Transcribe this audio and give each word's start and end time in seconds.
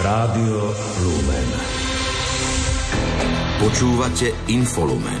Rádio 0.00 0.72
Lumen. 1.04 1.48
Počúvate 3.60 4.32
Infolumen. 4.48 5.20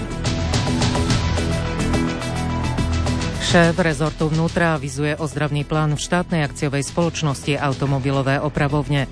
Šéf 3.44 3.76
rezortu 3.76 4.32
vnútra 4.32 4.80
avizuje 4.80 5.20
ozdravný 5.20 5.68
plán 5.68 5.92
v 5.92 6.00
štátnej 6.00 6.48
akciovej 6.48 6.88
spoločnosti 6.88 7.60
automobilové 7.60 8.40
opravovne. 8.40 9.04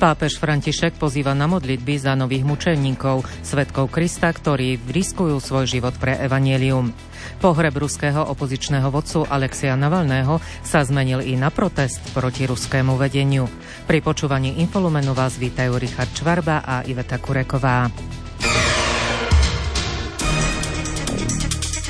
Pápež 0.00 0.40
František 0.40 0.96
pozýva 0.96 1.36
na 1.36 1.44
modlitby 1.44 2.00
za 2.00 2.16
nových 2.16 2.48
mučeníkov, 2.48 3.20
svetkov 3.44 3.92
Krista, 3.92 4.32
ktorí 4.32 4.80
riskujú 4.88 5.36
svoj 5.36 5.68
život 5.68 6.00
pre 6.00 6.16
evanielium. 6.16 6.96
Pohreb 7.38 7.78
ruského 7.78 8.26
opozičného 8.26 8.90
vodcu 8.90 9.22
Alexia 9.30 9.78
Navalného 9.78 10.42
sa 10.66 10.82
zmenil 10.82 11.22
i 11.22 11.38
na 11.38 11.54
protest 11.54 12.02
proti 12.10 12.50
ruskému 12.50 12.98
vedeniu. 12.98 13.46
Pri 13.86 14.02
počúvaní 14.02 14.58
Infolumenu 14.58 15.14
vás 15.14 15.38
vítajú 15.38 15.78
Richard 15.78 16.10
Čvarba 16.10 16.66
a 16.66 16.82
Iveta 16.82 17.22
Kureková. 17.22 17.86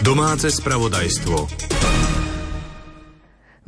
Domáce 0.05 0.49
spravodajstvo. 0.53 1.80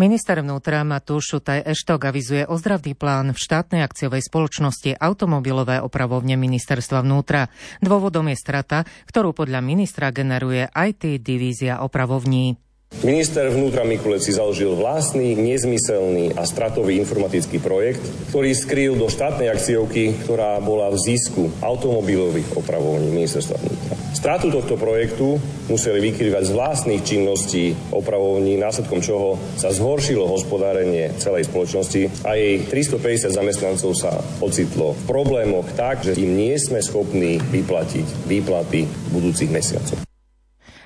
Minister 0.01 0.41
vnútra 0.41 0.81
Matúš 0.89 1.37
Šutaj 1.37 1.69
Eštok 1.69 2.09
avizuje 2.09 2.49
ozdravný 2.49 2.97
plán 2.97 3.37
v 3.37 3.39
štátnej 3.39 3.85
akciovej 3.85 4.25
spoločnosti 4.25 4.97
automobilové 4.97 5.85
opravovne 5.85 6.33
ministerstva 6.41 7.05
vnútra. 7.05 7.53
Dôvodom 7.85 8.25
je 8.33 8.41
strata, 8.41 8.89
ktorú 9.05 9.37
podľa 9.37 9.61
ministra 9.61 10.09
generuje 10.09 10.65
IT 10.73 11.21
divízia 11.21 11.85
opravovní. 11.85 12.57
Minister 13.05 13.53
vnútra 13.53 13.85
Mikulec 13.85 14.25
si 14.25 14.33
založil 14.33 14.73
vlastný, 14.73 15.37
nezmyselný 15.37 16.41
a 16.41 16.49
stratový 16.49 16.97
informatický 16.97 17.61
projekt, 17.61 18.01
ktorý 18.33 18.57
skrýl 18.57 18.93
do 18.97 19.13
štátnej 19.13 19.53
akciovky, 19.53 20.17
ktorá 20.25 20.57
bola 20.65 20.89
v 20.89 21.01
zisku 21.05 21.53
automobilových 21.61 22.57
opravovní 22.57 23.13
ministerstva 23.13 23.61
vnútra. 23.61 23.82
Stratu 24.13 24.53
tohto 24.53 24.77
projektu 24.77 25.41
museli 25.73 26.13
vykrývať 26.13 26.45
z 26.45 26.53
vlastných 26.53 27.03
činností 27.03 27.73
opravovní, 27.97 28.61
následkom 28.61 29.01
čoho 29.01 29.41
sa 29.57 29.73
zhoršilo 29.73 30.29
hospodárenie 30.29 31.17
celej 31.17 31.49
spoločnosti 31.49 32.23
a 32.29 32.37
jej 32.37 32.61
350 32.69 33.33
zamestnancov 33.33 33.97
sa 33.97 34.21
ocitlo 34.45 34.93
v 34.93 35.03
problémoch 35.09 35.65
tak, 35.73 36.05
že 36.05 36.13
im 36.21 36.37
nie 36.37 36.61
sme 36.61 36.85
schopní 36.85 37.41
vyplatiť 37.41 38.29
výplaty 38.29 38.85
budúcich 39.17 39.49
mesiacoch. 39.49 40.12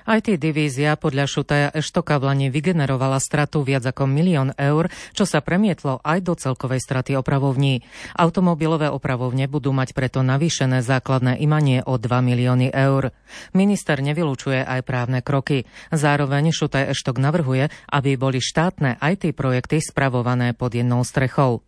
IT 0.06 0.38
divízia 0.38 0.94
podľa 0.94 1.26
Šutaja 1.26 1.68
Eštoka 1.74 2.22
v 2.22 2.30
Lani 2.30 2.46
vygenerovala 2.46 3.18
stratu 3.18 3.66
viac 3.66 3.82
ako 3.90 4.06
milión 4.06 4.54
eur, 4.54 4.86
čo 5.10 5.26
sa 5.26 5.42
premietlo 5.42 5.98
aj 6.06 6.18
do 6.22 6.38
celkovej 6.38 6.78
straty 6.78 7.18
opravovní. 7.18 7.82
Automobilové 8.14 8.86
opravovne 8.86 9.50
budú 9.50 9.74
mať 9.74 9.98
preto 9.98 10.22
navýšené 10.22 10.86
základné 10.86 11.42
imanie 11.42 11.82
o 11.82 11.98
2 11.98 12.06
milióny 12.22 12.70
eur. 12.70 13.10
Minister 13.50 13.98
nevylučuje 13.98 14.62
aj 14.62 14.80
právne 14.86 15.27
kroky. 15.27 15.66
Zároveň 15.90 16.54
Šutaj 16.54 16.94
Eštok 16.94 17.18
navrhuje, 17.18 17.66
aby 17.90 18.14
boli 18.14 18.38
štátne 18.38 19.02
IT 19.02 19.34
projekty 19.34 19.82
spravované 19.82 20.54
pod 20.54 20.70
jednou 20.70 21.02
strechou. 21.02 21.66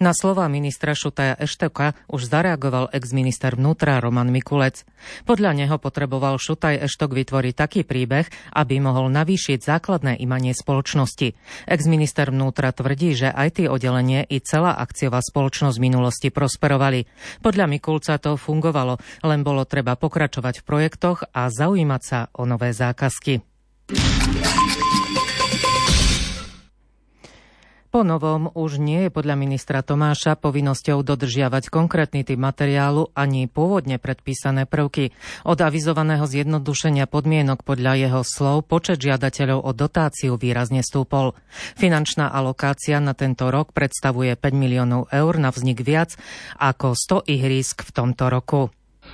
Na 0.00 0.16
slova 0.16 0.48
ministra 0.48 0.96
Šutaja 0.96 1.36
Eštoka 1.36 1.96
už 2.08 2.28
zareagoval 2.28 2.88
ex-minister 2.92 3.54
vnútra 3.54 4.00
Roman 4.00 4.32
Mikulec. 4.32 4.88
Podľa 5.28 5.52
neho 5.52 5.76
potreboval 5.76 6.40
Šutaj 6.40 6.80
Eštok 6.84 7.12
vytvoriť 7.12 7.54
taký 7.54 7.80
príbeh, 7.84 8.26
aby 8.56 8.80
mohol 8.80 9.12
navýšiť 9.12 9.58
základné 9.60 10.18
imanie 10.20 10.56
spoločnosti. 10.56 11.36
Ex-minister 11.68 12.32
vnútra 12.32 12.72
tvrdí, 12.72 13.12
že 13.16 13.28
aj 13.30 13.60
tie 13.62 13.66
oddelenie 13.68 14.24
i 14.26 14.40
celá 14.40 14.76
akciová 14.80 15.20
spoločnosť 15.20 15.76
v 15.76 15.86
minulosti 15.86 16.28
prosperovali. 16.32 17.04
Podľa 17.44 17.66
Mikulca 17.68 18.16
to 18.16 18.40
fungovalo, 18.40 18.96
len 19.24 19.40
bolo 19.44 19.68
treba 19.68 19.94
pokračovať 19.94 20.62
v 20.62 20.66
projektoch 20.66 21.28
a 21.32 21.52
zaujímať 21.52 22.02
sa 22.02 22.18
o 22.34 22.48
nové 22.48 22.72
zákazky. 22.72 23.44
Po 27.96 28.04
novom 28.04 28.52
už 28.52 28.76
nie 28.76 29.08
je 29.08 29.10
podľa 29.16 29.40
ministra 29.40 29.80
Tomáša 29.80 30.36
povinnosťou 30.36 31.00
dodržiavať 31.00 31.72
konkrétny 31.72 32.28
typ 32.28 32.36
materiálu 32.36 33.08
ani 33.16 33.48
pôvodne 33.48 33.96
predpísané 33.96 34.68
prvky. 34.68 35.16
Od 35.48 35.56
avizovaného 35.56 36.28
zjednodušenia 36.28 37.08
podmienok 37.08 37.64
podľa 37.64 37.96
jeho 37.96 38.20
slov 38.20 38.68
počet 38.68 39.00
žiadateľov 39.00 39.64
o 39.64 39.72
dotáciu 39.72 40.36
výrazne 40.36 40.84
stúpol. 40.84 41.40
Finančná 41.80 42.28
alokácia 42.28 43.00
na 43.00 43.16
tento 43.16 43.48
rok 43.48 43.72
predstavuje 43.72 44.36
5 44.36 44.44
miliónov 44.52 45.08
eur 45.08 45.40
na 45.40 45.48
vznik 45.48 45.80
viac 45.80 46.20
ako 46.60 46.92
100 46.92 47.32
ihrisk 47.32 47.80
v 47.80 47.90
tomto 47.96 48.28
roku 48.28 48.68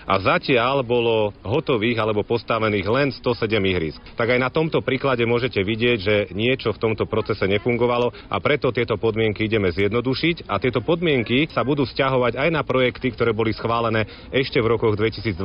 a 0.06 0.14
zatiaľ 0.18 0.82
bolo 0.82 1.34
hotových 1.42 1.98
alebo 1.98 2.26
postavených 2.26 2.86
len 2.86 3.08
107 3.14 3.58
ihrisk. 3.62 4.00
Tak 4.18 4.34
aj 4.34 4.40
na 4.40 4.50
tomto 4.50 4.82
príklade 4.82 5.22
môžete 5.24 5.62
vidieť, 5.62 5.98
že 5.98 6.16
niečo 6.34 6.74
v 6.74 6.82
tomto 6.82 7.06
procese 7.06 7.46
nefungovalo 7.46 8.12
a 8.28 8.36
preto 8.42 8.74
tieto 8.74 8.98
podmienky 8.98 9.46
ideme 9.46 9.70
zjednodušiť 9.70 10.48
a 10.50 10.58
tieto 10.58 10.82
podmienky 10.82 11.50
sa 11.50 11.62
budú 11.62 11.86
vzťahovať 11.86 12.38
aj 12.38 12.48
na 12.50 12.62
projekty, 12.66 13.14
ktoré 13.14 13.30
boli 13.34 13.54
schválené 13.54 14.06
ešte 14.34 14.58
v 14.58 14.76
rokoch 14.76 14.94
2022 14.98 15.36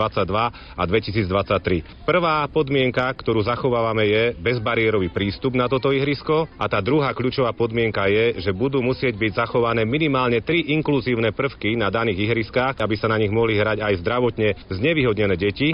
a 0.78 0.84
2023. 0.84 2.08
Prvá 2.08 2.46
podmienka, 2.50 3.06
ktorú 3.14 3.44
zachovávame 3.46 4.06
je 4.08 4.24
bezbariérový 4.40 5.10
prístup 5.12 5.54
na 5.56 5.70
toto 5.70 5.92
ihrisko 5.92 6.48
a 6.58 6.66
tá 6.70 6.80
druhá 6.80 7.12
kľúčová 7.12 7.52
podmienka 7.54 8.08
je, 8.08 8.40
že 8.42 8.52
budú 8.56 8.80
musieť 8.80 9.16
byť 9.20 9.32
zachované 9.44 9.84
minimálne 9.84 10.40
tri 10.42 10.72
inkluzívne 10.74 11.34
prvky 11.36 11.76
na 11.76 11.92
daných 11.92 12.30
ihriskách, 12.30 12.80
aby 12.80 12.96
sa 12.96 13.12
na 13.12 13.20
nich 13.20 13.32
mohli 13.32 13.60
hrať 13.60 13.84
aj 13.84 13.94
zdravotne 14.02 14.47
znevýhodnené 14.70 15.36
deti. 15.36 15.74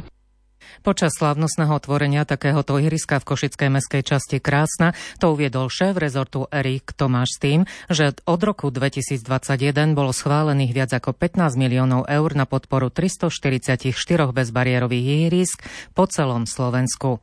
Počas 0.81 1.16
slávnostného 1.16 1.75
otvorenia 1.75 2.28
takéhoto 2.28 2.79
ihriska 2.79 3.19
v 3.19 3.28
Košickej 3.35 3.69
meskej 3.72 4.01
časti 4.03 4.38
Krásna 4.39 4.95
to 5.19 5.35
uviedol 5.35 5.67
šéf 5.72 5.95
rezortu 6.00 6.47
Erik 6.50 6.95
Tomáš 6.95 7.35
s 7.35 7.39
tým, 7.39 7.59
že 7.91 8.16
od 8.23 8.41
roku 8.41 8.72
2021 8.72 9.95
bolo 9.95 10.12
schválených 10.16 10.72
viac 10.72 10.91
ako 10.95 11.16
15 11.16 11.59
miliónov 11.59 12.07
eur 12.07 12.29
na 12.35 12.47
podporu 12.47 12.91
344 12.91 13.91
bezbariérových 14.31 15.07
ihrisk 15.28 15.63
po 15.95 16.07
celom 16.07 16.47
Slovensku. 16.47 17.19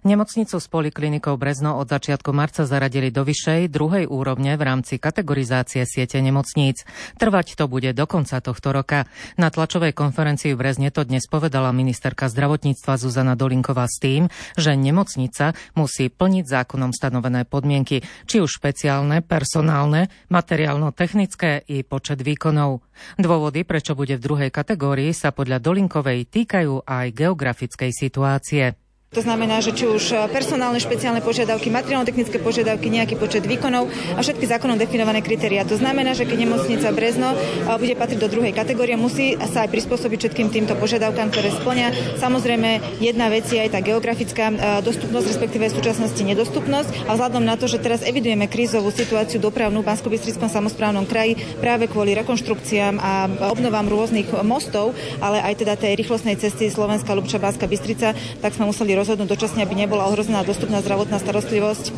Nemocnicu 0.00 0.56
s 0.56 0.64
poliklinikou 0.72 1.36
Brezno 1.36 1.76
od 1.76 1.92
začiatku 1.92 2.32
marca 2.32 2.64
zaradili 2.64 3.12
do 3.12 3.20
vyššej 3.20 3.68
druhej 3.68 4.08
úrovne 4.08 4.56
v 4.56 4.62
rámci 4.64 4.96
kategorizácie 4.96 5.84
siete 5.84 6.16
nemocníc. 6.24 6.88
Trvať 7.20 7.60
to 7.60 7.68
bude 7.68 7.92
do 7.92 8.08
konca 8.08 8.40
tohto 8.40 8.72
roka. 8.72 9.04
Na 9.36 9.52
tlačovej 9.52 9.92
konferencii 9.92 10.56
v 10.56 10.60
Brezne 10.64 10.88
to 10.88 11.04
dnes 11.04 11.28
povedala 11.28 11.68
ministerka 11.76 12.32
zdravotníctva 12.32 12.96
Zuzana 12.96 13.36
Dolinková 13.36 13.84
s 13.84 14.00
tým, 14.00 14.32
že 14.56 14.72
nemocnica 14.72 15.52
musí 15.76 16.08
plniť 16.08 16.44
zákonom 16.48 16.96
stanovené 16.96 17.44
podmienky, 17.44 18.00
či 18.24 18.40
už 18.40 18.56
špeciálne, 18.56 19.20
personálne, 19.20 20.08
materiálno-technické 20.32 21.68
i 21.68 21.84
počet 21.84 22.24
výkonov. 22.24 22.80
Dôvody, 23.20 23.68
prečo 23.68 23.92
bude 23.92 24.16
v 24.16 24.24
druhej 24.24 24.50
kategórii, 24.50 25.12
sa 25.12 25.28
podľa 25.28 25.60
Dolinkovej 25.60 26.24
týkajú 26.24 26.88
aj 26.88 27.06
geografickej 27.12 27.92
situácie. 27.92 28.89
To 29.10 29.26
znamená, 29.26 29.58
že 29.58 29.74
či 29.74 29.90
už 29.90 30.14
e, 30.14 30.30
personálne 30.30 30.78
špeciálne 30.78 31.18
požiadavky, 31.18 31.66
materiálno-technické 31.66 32.38
požiadavky, 32.38 32.94
nejaký 32.94 33.18
počet 33.18 33.42
výkonov 33.42 33.90
a 34.14 34.22
všetky 34.22 34.46
zákonom 34.46 34.78
definované 34.78 35.18
kritéria. 35.18 35.66
To 35.66 35.74
znamená, 35.74 36.14
že 36.14 36.30
keď 36.30 36.46
nemocnica 36.46 36.94
Brezno 36.94 37.34
e, 37.34 37.36
bude 37.74 37.98
patriť 37.98 38.22
do 38.22 38.30
druhej 38.30 38.54
kategórie, 38.54 38.94
musí 38.94 39.34
sa 39.50 39.66
aj 39.66 39.74
prispôsobiť 39.74 40.14
všetkým 40.14 40.54
týmto 40.54 40.78
požiadavkám, 40.78 41.26
ktoré 41.34 41.50
splňa. 41.50 42.22
Samozrejme, 42.22 43.02
jedna 43.02 43.26
vec 43.34 43.50
je 43.50 43.58
aj 43.58 43.74
tá 43.74 43.82
geografická 43.82 44.46
e, 44.46 44.54
dostupnosť, 44.86 45.26
respektíve 45.26 45.66
v 45.66 45.74
súčasnosti 45.82 46.22
nedostupnosť. 46.22 47.10
A 47.10 47.18
vzhľadom 47.18 47.42
na 47.42 47.58
to, 47.58 47.66
že 47.66 47.82
teraz 47.82 48.06
evidujeme 48.06 48.46
krízovú 48.46 48.94
situáciu 48.94 49.42
dopravnú 49.42 49.82
v 49.82 49.90
bansko 49.90 50.06
samozprávnom 50.46 51.02
kraji 51.10 51.34
práve 51.58 51.90
kvôli 51.90 52.14
rekonštrukciám 52.14 53.02
a 53.02 53.26
obnovám 53.50 53.90
rôznych 53.90 54.30
mostov, 54.46 54.94
ale 55.18 55.42
aj 55.42 55.66
teda 55.66 55.74
tej 55.74 55.98
rýchlostnej 55.98 56.38
cesty 56.38 56.70
Slovenská 56.70 57.10
Lubča 57.10 57.42
Bánska 57.42 57.66
Bystrica, 57.66 58.14
tak 58.38 58.54
sme 58.54 58.70
museli 58.70 58.99
rozhodnúť 59.00 59.32
dočasne, 59.32 59.64
aby 59.64 59.72
nebola 59.72 60.04
ohrozená 60.12 60.44
dostupná 60.44 60.84
zdravotná 60.84 61.16
starostlivosť. 61.16 61.96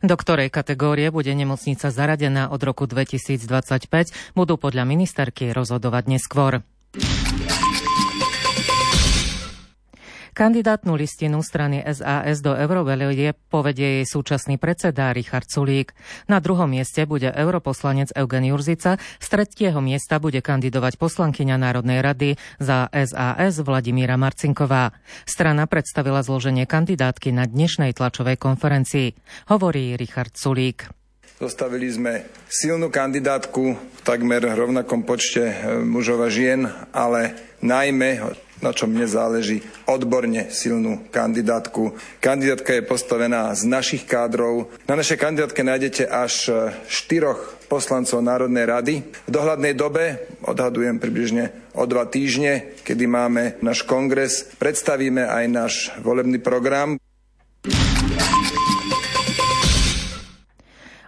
Do 0.00 0.14
ktorej 0.14 0.48
kategórie 0.48 1.10
bude 1.10 1.34
nemocnica 1.34 1.90
zaradená 1.90 2.48
od 2.48 2.60
roku 2.62 2.86
2025, 2.86 4.38
budú 4.38 4.54
podľa 4.56 4.86
ministerky 4.86 5.50
rozhodovať 5.50 6.04
neskôr. 6.06 6.62
Kandidátnu 10.40 10.96
listinu 10.96 11.44
strany 11.44 11.84
SAS 11.84 12.40
do 12.40 12.56
Eurovelie 12.56 13.36
povedie 13.52 14.00
jej 14.00 14.06
súčasný 14.08 14.56
predseda 14.56 15.12
Richard 15.12 15.52
Sulík. 15.52 15.92
Na 16.32 16.40
druhom 16.40 16.64
mieste 16.64 17.04
bude 17.04 17.28
europoslanec 17.28 18.08
Eugen 18.16 18.48
Jurzica, 18.48 18.96
z 18.96 19.26
tretieho 19.28 19.84
miesta 19.84 20.16
bude 20.16 20.40
kandidovať 20.40 20.96
poslankyňa 20.96 21.60
Národnej 21.60 22.00
rady 22.00 22.40
za 22.56 22.88
SAS 22.88 23.60
Vladimíra 23.60 24.16
Marcinková. 24.16 24.96
Strana 25.28 25.68
predstavila 25.68 26.24
zloženie 26.24 26.64
kandidátky 26.64 27.36
na 27.36 27.44
dnešnej 27.44 27.92
tlačovej 27.92 28.40
konferencii. 28.40 29.12
Hovorí 29.52 30.00
Richard 30.00 30.40
Sulík. 30.40 30.88
Zostavili 31.36 31.92
sme 31.92 32.24
silnú 32.48 32.88
kandidátku 32.88 33.76
v 33.76 34.00
takmer 34.08 34.40
rovnakom 34.40 35.04
počte 35.04 35.52
e, 35.52 35.84
mužov 35.84 36.24
a 36.24 36.32
žien, 36.32 36.64
ale 36.96 37.36
najmä 37.60 38.24
na 38.60 38.76
čom 38.76 38.92
mne 38.92 39.08
záleží, 39.08 39.64
odborne 39.88 40.52
silnú 40.52 41.00
kandidátku. 41.08 41.96
Kandidátka 42.20 42.76
je 42.76 42.84
postavená 42.84 43.50
z 43.56 43.64
našich 43.64 44.04
kádrov. 44.04 44.68
Na 44.84 44.94
našej 45.00 45.16
kandidátke 45.16 45.64
nájdete 45.64 46.04
až 46.04 46.34
e, 46.46 46.52
štyroch 46.86 47.56
poslancov 47.72 48.20
Národnej 48.20 48.68
rady. 48.68 48.94
V 49.00 49.30
dohľadnej 49.32 49.72
dobe, 49.72 50.28
odhadujem 50.44 51.00
približne 51.00 51.72
o 51.72 51.88
dva 51.88 52.04
týždne, 52.04 52.76
kedy 52.84 53.08
máme 53.08 53.56
náš 53.64 53.88
kongres, 53.88 54.52
predstavíme 54.60 55.24
aj 55.24 55.44
náš 55.48 55.74
volebný 56.04 56.36
program. 56.44 56.99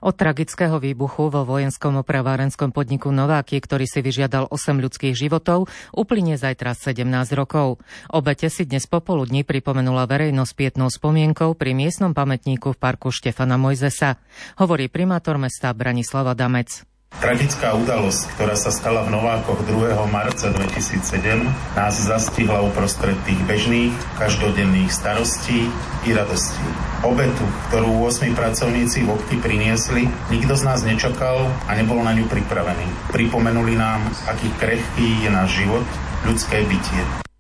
Od 0.03 0.19
tragického 0.19 0.83
výbuchu 0.83 1.31
vo 1.31 1.47
vojenskom 1.47 2.03
opravárenskom 2.03 2.75
podniku 2.75 3.15
Nováky, 3.15 3.63
ktorý 3.63 3.87
si 3.87 4.03
vyžiadal 4.03 4.51
8 4.51 4.83
ľudských 4.83 5.15
životov, 5.15 5.71
uplynie 5.95 6.35
zajtra 6.35 6.75
17 6.75 7.07
rokov. 7.39 7.79
Obete 8.11 8.51
si 8.51 8.67
dnes 8.67 8.91
popoludní 8.91 9.47
pripomenula 9.47 10.11
verejnosť 10.11 10.53
pietnou 10.59 10.91
spomienkou 10.91 11.55
pri 11.55 11.79
miestnom 11.79 12.19
pamätníku 12.19 12.75
v 12.75 12.81
parku 12.83 13.15
Štefana 13.15 13.55
Mojzesa. 13.55 14.19
Hovorí 14.59 14.91
primátor 14.91 15.39
mesta 15.39 15.71
Branislava 15.71 16.35
Damec. 16.35 16.92
Tragická 17.23 17.79
udalosť, 17.79 18.35
ktorá 18.35 18.59
sa 18.59 18.75
stala 18.75 19.07
v 19.07 19.15
Novákoch 19.15 19.63
2. 19.63 19.95
marca 20.11 20.51
2007, 20.51 21.47
nás 21.79 21.95
zastihla 21.95 22.59
uprostred 22.67 23.15
tých 23.23 23.39
bežných, 23.47 23.95
každodenných 24.19 24.91
starostí 24.91 25.71
i 26.03 26.11
radostí. 26.11 26.67
Obetu, 27.07 27.47
ktorú 27.71 28.11
8 28.11 28.35
pracovníci 28.35 29.07
v 29.07 29.15
okti 29.15 29.39
priniesli, 29.39 30.11
nikto 30.35 30.59
z 30.59 30.67
nás 30.67 30.83
nečakal 30.83 31.47
a 31.71 31.79
nebol 31.79 32.03
na 32.03 32.11
ňu 32.11 32.27
pripravený. 32.27 33.15
Pripomenuli 33.15 33.79
nám, 33.79 34.03
aký 34.27 34.51
krehký 34.59 35.23
je 35.23 35.31
náš 35.31 35.63
život, 35.63 35.87
ľudské 36.27 36.67
bytie. 36.67 37.32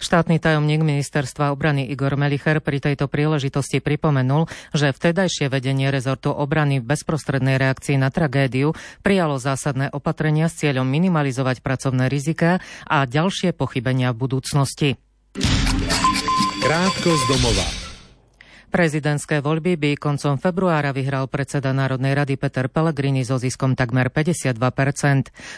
Štátny 0.00 0.40
tajomník 0.40 0.80
ministerstva 0.80 1.52
obrany 1.52 1.84
Igor 1.84 2.16
Melicher 2.16 2.64
pri 2.64 2.80
tejto 2.80 3.04
príležitosti 3.04 3.84
pripomenul, 3.84 4.48
že 4.72 4.96
vtedajšie 4.96 5.52
vedenie 5.52 5.92
rezortu 5.92 6.32
obrany 6.32 6.80
v 6.80 6.88
bezprostrednej 6.88 7.60
reakcii 7.60 8.00
na 8.00 8.08
tragédiu 8.08 8.72
prijalo 9.04 9.36
zásadné 9.36 9.92
opatrenia 9.92 10.48
s 10.48 10.56
cieľom 10.64 10.88
minimalizovať 10.88 11.60
pracovné 11.60 12.08
rizika 12.08 12.64
a 12.88 13.04
ďalšie 13.04 13.52
pochybenia 13.52 14.16
v 14.16 14.20
budúcnosti. 14.24 14.88
Krátko 16.64 17.10
z 17.12 17.24
domova. 17.28 17.79
Prezidentské 18.70 19.42
voľby 19.42 19.74
by 19.74 19.90
koncom 19.98 20.38
februára 20.38 20.94
vyhral 20.94 21.26
predseda 21.26 21.74
Národnej 21.74 22.14
rady 22.14 22.38
Peter 22.38 22.70
Pellegrini 22.70 23.26
so 23.26 23.34
ziskom 23.34 23.74
takmer 23.74 24.14
52%. 24.14 24.54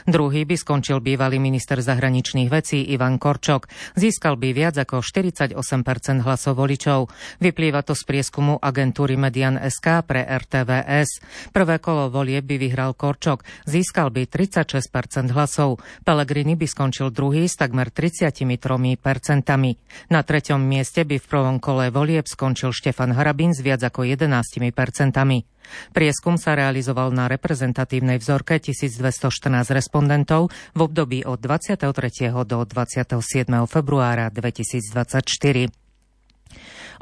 Druhý 0.09 0.49
by 0.49 0.57
skončil 0.57 1.05
bývalý 1.05 1.37
minister 1.37 1.77
zahraničných 1.85 2.49
vecí 2.49 2.81
Ivan 2.89 3.21
Korčok. 3.21 3.69
Získal 4.01 4.41
by 4.41 4.57
viac 4.57 4.81
ako 4.81 5.05
48% 5.05 5.53
hlasov 6.25 6.57
voličov. 6.57 7.13
Vyplýva 7.37 7.85
to 7.85 7.93
z 7.93 8.01
prieskumu 8.09 8.57
agentúry 8.57 9.21
Median 9.21 9.61
SK 9.61 10.09
pre 10.09 10.25
RTVS. 10.25 11.21
Prvé 11.53 11.85
kolo 11.85 12.09
volie 12.09 12.41
by 12.41 12.57
vyhral 12.57 12.97
Korčok. 12.97 13.45
Získal 13.69 14.09
by 14.09 14.25
36% 14.25 15.37
hlasov. 15.37 15.85
Pellegrini 16.01 16.57
by 16.57 16.65
skončil 16.65 17.13
druhý 17.13 17.45
s 17.45 17.61
takmer 17.61 17.93
33%. 17.93 18.49
Na 20.09 20.21
treťom 20.25 20.61
mieste 20.65 21.05
by 21.05 21.21
v 21.21 21.27
prvom 21.29 21.61
kole 21.61 21.93
volieb 21.93 22.25
skončil 22.25 22.73
Štefan 22.73 23.02
Štefan 23.03 23.19
Harabin 23.19 23.51
s 23.51 23.59
viac 23.67 23.83
ako 23.83 24.07
11 24.07 24.31
percentami. 24.71 25.43
Prieskum 25.91 26.39
sa 26.39 26.55
realizoval 26.55 27.11
na 27.11 27.27
reprezentatívnej 27.27 28.23
vzorke 28.23 28.63
1214 28.63 29.75
respondentov 29.75 30.55
v 30.71 30.87
období 30.87 31.27
od 31.27 31.43
23. 31.43 31.83
do 32.47 32.63
27. 32.63 33.19
februára 33.67 34.31
2024. 34.31 35.82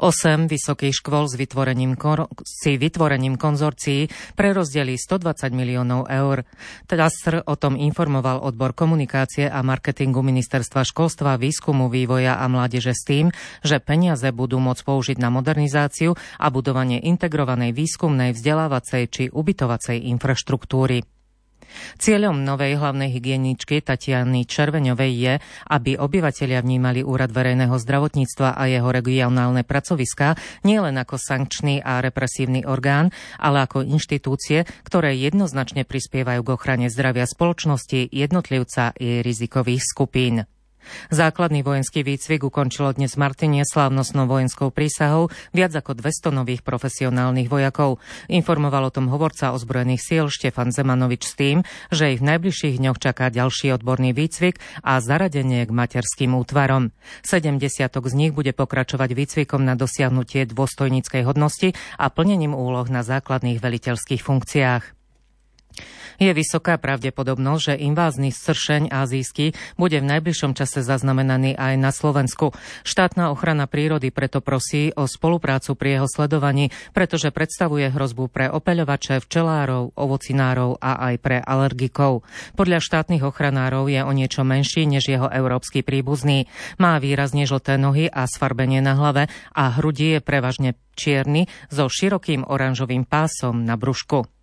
8 0.01 0.49
vysokých 0.49 0.97
škôl 0.97 1.29
s 1.29 1.37
vytvorením, 1.37 1.93
si 2.41 2.81
vytvorením 2.81 3.37
konzorcií 3.37 4.09
prerozdelí 4.33 4.97
120 4.97 5.53
miliónov 5.53 6.09
eur. 6.09 6.41
TASR 6.89 7.45
o 7.45 7.53
tom 7.53 7.77
informoval 7.77 8.41
odbor 8.41 8.73
komunikácie 8.73 9.45
a 9.45 9.61
marketingu 9.61 10.25
Ministerstva 10.25 10.81
školstva, 10.81 11.37
výskumu, 11.37 11.93
vývoja 11.93 12.41
a 12.41 12.49
mládeže 12.49 12.97
s 12.97 13.05
tým, 13.05 13.29
že 13.61 13.77
peniaze 13.77 14.25
budú 14.33 14.57
môcť 14.57 14.81
použiť 14.81 15.17
na 15.21 15.29
modernizáciu 15.29 16.17
a 16.41 16.47
budovanie 16.49 16.97
integrovanej 17.05 17.77
výskumnej, 17.77 18.33
vzdelávacej 18.33 19.03
či 19.05 19.23
ubytovacej 19.29 20.09
infraštruktúry. 20.09 21.20
Cieľom 21.99 22.41
novej 22.41 22.77
hlavnej 22.77 23.11
hygieničky 23.11 23.83
Tatiany 23.83 24.45
Červeňovej 24.45 25.11
je, 25.11 25.33
aby 25.71 25.97
obyvatelia 25.97 26.61
vnímali 26.61 27.01
Úrad 27.03 27.33
verejného 27.33 27.75
zdravotníctva 27.75 28.55
a 28.55 28.63
jeho 28.69 28.89
regionálne 28.89 29.65
pracoviská 29.67 30.39
nielen 30.63 30.97
ako 31.01 31.17
sankčný 31.17 31.81
a 31.81 31.99
represívny 31.99 32.63
orgán, 32.63 33.09
ale 33.41 33.65
ako 33.65 33.83
inštitúcie, 33.83 34.63
ktoré 34.85 35.17
jednoznačne 35.17 35.83
prispievajú 35.83 36.41
k 36.45 36.53
ochrane 36.53 36.87
zdravia 36.87 37.25
spoločnosti, 37.25 38.11
jednotlivca 38.11 38.93
i 38.97 39.25
rizikových 39.25 39.83
skupín. 39.83 40.45
Základný 41.11 41.65
vojenský 41.65 42.05
výcvik 42.05 42.45
ukončilo 42.47 42.93
dnes 42.95 43.19
Martinie 43.19 43.67
slávnostnou 43.67 44.29
vojenskou 44.29 44.69
prísahou 44.69 45.33
viac 45.51 45.75
ako 45.75 45.97
200 45.97 46.31
nových 46.31 46.61
profesionálnych 46.63 47.51
vojakov. 47.51 47.99
Informoval 48.31 48.87
o 48.87 48.95
tom 48.95 49.09
hovorca 49.09 49.51
ozbrojených 49.51 50.01
síl 50.01 50.25
Štefan 50.31 50.69
Zemanovič 50.71 51.23
s 51.27 51.33
tým, 51.35 51.57
že 51.89 52.13
ich 52.13 52.23
v 52.23 52.37
najbližších 52.37 52.79
dňoch 52.79 53.01
čaká 53.01 53.33
ďalší 53.33 53.73
odborný 53.75 54.13
výcvik 54.15 54.61
a 54.85 55.01
zaradenie 55.03 55.65
k 55.65 55.71
materským 55.71 56.37
útvarom. 56.37 56.93
70 57.25 57.59
z 57.91 58.13
nich 58.13 58.31
bude 58.31 58.53
pokračovať 58.53 59.09
výcvikom 59.17 59.65
na 59.65 59.73
dosiahnutie 59.73 60.45
dôstojníckej 60.47 61.25
hodnosti 61.25 61.73
a 61.97 62.07
plnením 62.13 62.53
úloh 62.53 62.87
na 62.87 63.01
základných 63.01 63.59
veliteľských 63.59 64.21
funkciách. 64.21 65.00
Je 66.21 66.29
vysoká 66.33 66.77
pravdepodobnosť, 66.77 67.61
že 67.73 67.81
invázny 67.81 68.29
sršeň 68.29 68.93
azijský 68.93 69.57
bude 69.79 69.97
v 69.97 70.05
najbližšom 70.05 70.53
čase 70.53 70.85
zaznamenaný 70.85 71.57
aj 71.57 71.73
na 71.81 71.89
Slovensku. 71.89 72.53
Štátna 72.85 73.33
ochrana 73.33 73.65
prírody 73.65 74.13
preto 74.13 74.37
prosí 74.37 74.93
o 74.93 75.09
spoluprácu 75.09 75.73
pri 75.73 75.97
jeho 75.97 76.07
sledovaní, 76.09 76.69
pretože 76.93 77.33
predstavuje 77.33 77.89
hrozbu 77.89 78.29
pre 78.29 78.53
opeľovače, 78.53 79.17
včelárov, 79.23 79.97
ovocinárov 79.97 80.77
a 80.77 81.09
aj 81.09 81.15
pre 81.21 81.37
alergikov. 81.41 82.21
Podľa 82.53 82.79
štátnych 82.85 83.25
ochranárov 83.25 83.89
je 83.89 84.01
o 84.05 84.11
niečo 84.13 84.45
menší 84.45 84.85
než 84.85 85.09
jeho 85.09 85.25
európsky 85.25 85.81
príbuzný. 85.81 86.45
Má 86.77 87.01
výrazne 87.01 87.49
žlté 87.49 87.81
nohy 87.81 88.05
a 88.09 88.29
sfarbenie 88.29 88.81
na 88.83 88.93
hlave 88.93 89.25
a 89.57 89.63
hrudi 89.73 90.17
je 90.17 90.19
prevažne 90.21 90.77
čierny 90.93 91.49
so 91.73 91.89
širokým 91.89 92.45
oranžovým 92.45 93.07
pásom 93.09 93.65
na 93.65 93.73
brúšku. 93.73 94.40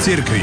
Cirkvi. 0.00 0.40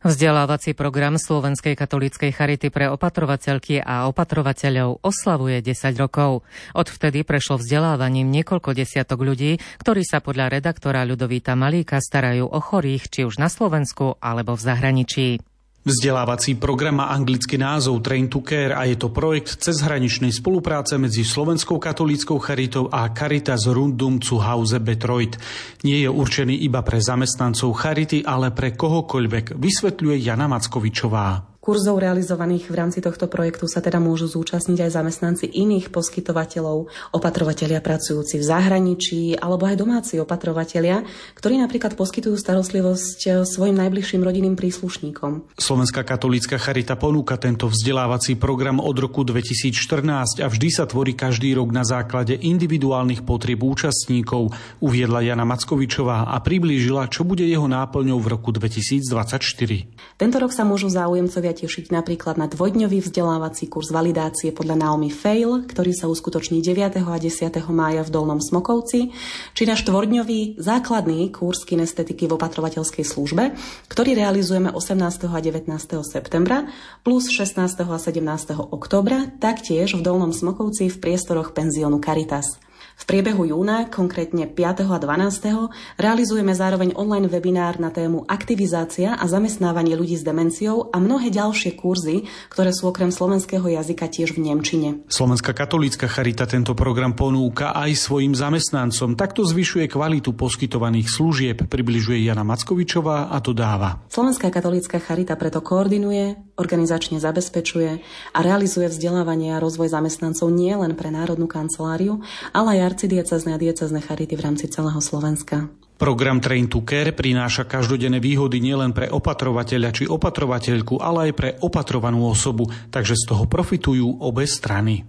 Vzdelávací 0.00 0.72
program 0.72 1.20
Slovenskej 1.20 1.76
katolíckej 1.76 2.32
charity 2.32 2.72
pre 2.72 2.88
opatrovateľky 2.88 3.84
a 3.84 4.08
opatrovateľov 4.08 5.04
oslavuje 5.04 5.60
10 5.60 5.96
rokov. 6.00 6.44
Odvtedy 6.72 7.24
prešlo 7.24 7.60
vzdelávaním 7.60 8.32
niekoľko 8.32 8.72
desiatok 8.72 9.20
ľudí, 9.24 9.60
ktorí 9.80 10.08
sa 10.08 10.24
podľa 10.24 10.56
redaktora 10.56 11.04
Ľudovíta 11.04 11.52
Malíka 11.52 12.00
starajú 12.00 12.48
o 12.48 12.60
chorých 12.64 13.08
či 13.12 13.20
už 13.28 13.36
na 13.36 13.52
Slovensku 13.52 14.16
alebo 14.24 14.56
v 14.56 14.64
zahraničí. 14.64 15.53
Vzdelávací 15.84 16.56
program 16.56 17.04
má 17.04 17.12
anglický 17.12 17.60
názov 17.60 18.00
Train 18.00 18.24
to 18.32 18.40
Care 18.40 18.72
a 18.72 18.88
je 18.88 18.96
to 18.96 19.12
projekt 19.12 19.60
cezhraničnej 19.60 20.32
spolupráce 20.32 20.96
medzi 20.96 21.28
Slovenskou 21.28 21.76
katolíckou 21.76 22.40
charitou 22.40 22.88
a 22.88 23.12
Caritas 23.12 23.68
Rundum 23.68 24.16
zu 24.16 24.40
Hause 24.40 24.80
Betroit. 24.80 25.36
Nie 25.84 26.08
je 26.08 26.08
určený 26.08 26.56
iba 26.64 26.80
pre 26.80 27.04
zamestnancov 27.04 27.76
charity, 27.76 28.24
ale 28.24 28.48
pre 28.56 28.72
kohokoľvek, 28.72 29.60
vysvetľuje 29.60 30.24
Jana 30.24 30.48
Mackovičová. 30.48 31.53
Kurzov 31.64 31.96
realizovaných 31.96 32.68
v 32.68 32.76
rámci 32.76 33.00
tohto 33.00 33.24
projektu 33.24 33.64
sa 33.64 33.80
teda 33.80 33.96
môžu 33.96 34.28
zúčastniť 34.28 34.84
aj 34.84 34.90
zamestnanci 35.00 35.48
iných 35.48 35.88
poskytovateľov, 35.88 36.92
opatrovatelia 37.16 37.80
pracujúci 37.80 38.36
v 38.36 38.44
zahraničí 38.44 39.40
alebo 39.40 39.64
aj 39.64 39.80
domáci 39.80 40.20
opatrovatelia, 40.20 41.08
ktorí 41.32 41.56
napríklad 41.56 41.96
poskytujú 41.96 42.36
starostlivosť 42.36 43.48
svojim 43.48 43.80
najbližším 43.80 44.20
rodinným 44.20 44.60
príslušníkom. 44.60 45.56
Slovenská 45.56 46.04
katolícka 46.04 46.60
charita 46.60 47.00
ponúka 47.00 47.40
tento 47.40 47.72
vzdelávací 47.72 48.36
program 48.36 48.76
od 48.76 49.00
roku 49.00 49.24
2014 49.24 50.44
a 50.44 50.46
vždy 50.52 50.68
sa 50.68 50.84
tvorí 50.84 51.16
každý 51.16 51.56
rok 51.56 51.72
na 51.72 51.88
základe 51.88 52.36
individuálnych 52.44 53.24
potrieb 53.24 53.64
účastníkov, 53.64 54.52
uviedla 54.84 55.24
Jana 55.24 55.48
Mackovičová 55.48 56.28
a 56.28 56.36
priblížila, 56.44 57.08
čo 57.08 57.24
bude 57.24 57.48
jeho 57.48 57.64
náplňou 57.64 58.20
v 58.20 58.36
roku 58.36 58.52
2024. 58.52 60.20
Tento 60.20 60.36
rok 60.36 60.52
sa 60.52 60.68
môžu 60.68 60.92
záujemcovia 60.92 61.53
tešiť 61.54 61.94
napríklad 61.94 62.34
na 62.34 62.50
dvojdňový 62.50 62.98
vzdelávací 62.98 63.70
kurz 63.70 63.94
validácie 63.94 64.50
podľa 64.50 64.82
Naomi 64.82 65.08
Fail, 65.08 65.62
ktorý 65.64 65.94
sa 65.94 66.10
uskutoční 66.10 66.58
9. 66.60 66.98
a 67.06 67.14
10. 67.14 67.54
mája 67.70 68.02
v 68.02 68.10
Dolnom 68.10 68.42
Smokovci, 68.42 69.14
či 69.54 69.62
na 69.64 69.78
štvordňový 69.78 70.58
základný 70.58 71.30
kurz 71.30 71.62
kinestetiky 71.62 72.26
v 72.26 72.34
opatrovateľskej 72.34 73.06
službe, 73.06 73.54
ktorý 73.86 74.18
realizujeme 74.18 74.74
18. 74.74 75.30
a 75.30 75.38
19. 75.38 75.70
septembra, 76.02 76.66
plus 77.06 77.30
16. 77.30 77.62
a 77.62 77.98
17. 78.02 78.20
oktobra, 78.58 79.30
taktiež 79.38 79.94
v 79.94 80.02
Dolnom 80.02 80.34
Smokovci 80.34 80.90
v 80.90 80.98
priestoroch 80.98 81.54
penziónu 81.54 82.02
Caritas. 82.02 82.58
V 82.94 83.10
priebehu 83.10 83.42
júna, 83.50 83.90
konkrétne 83.90 84.46
5. 84.46 84.86
a 84.86 84.98
12. 85.02 85.98
realizujeme 85.98 86.54
zároveň 86.54 86.94
online 86.94 87.26
webinár 87.26 87.82
na 87.82 87.90
tému 87.90 88.22
aktivizácia 88.30 89.18
a 89.18 89.24
zamestnávanie 89.26 89.98
ľudí 89.98 90.14
s 90.14 90.22
demenciou 90.22 90.94
a 90.94 91.02
mnohé 91.02 91.34
ďalšie 91.34 91.74
kurzy, 91.74 92.30
ktoré 92.54 92.70
sú 92.70 92.94
okrem 92.94 93.10
slovenského 93.10 93.66
jazyka 93.66 94.06
tiež 94.06 94.38
v 94.38 94.46
Nemčine. 94.46 94.88
Slovenská 95.10 95.50
katolícka 95.58 96.06
charita 96.06 96.46
tento 96.46 96.78
program 96.78 97.18
ponúka 97.18 97.74
aj 97.74 97.98
svojim 97.98 98.30
zamestnancom. 98.30 99.18
Takto 99.18 99.42
zvyšuje 99.42 99.90
kvalitu 99.90 100.30
poskytovaných 100.30 101.10
služieb, 101.10 101.66
približuje 101.66 102.22
Jana 102.22 102.46
Mackovičová 102.46 103.34
a 103.34 103.42
to 103.42 103.50
dáva. 103.50 104.06
Slovenská 104.06 104.54
katolícka 104.54 105.02
charita 105.02 105.34
preto 105.34 105.58
koordinuje, 105.66 106.53
organizačne 106.54 107.18
zabezpečuje 107.18 107.90
a 108.34 108.38
realizuje 108.38 108.86
vzdelávanie 108.86 109.54
a 109.54 109.62
rozvoj 109.62 109.90
zamestnancov 109.90 110.50
nie 110.54 110.74
len 110.74 110.94
pre 110.94 111.10
Národnú 111.10 111.50
kanceláriu, 111.50 112.22
ale 112.54 112.78
aj 112.78 112.94
arcidiecezne 112.94 113.54
a 113.54 113.58
diecezne 113.58 113.98
charity 113.98 114.38
v 114.38 114.44
rámci 114.44 114.66
celého 114.70 114.98
Slovenska. 115.02 115.70
Program 115.94 116.42
Train 116.42 116.66
to 116.66 116.82
Care 116.82 117.14
prináša 117.14 117.70
každodenné 117.70 118.18
výhody 118.18 118.58
nielen 118.58 118.90
pre 118.90 119.06
opatrovateľa 119.06 119.94
či 119.94 120.04
opatrovateľku, 120.10 120.98
ale 120.98 121.30
aj 121.30 121.32
pre 121.38 121.50
opatrovanú 121.62 122.26
osobu, 122.26 122.66
takže 122.90 123.14
z 123.14 123.30
toho 123.30 123.46
profitujú 123.46 124.18
obe 124.18 124.42
strany. 124.42 125.06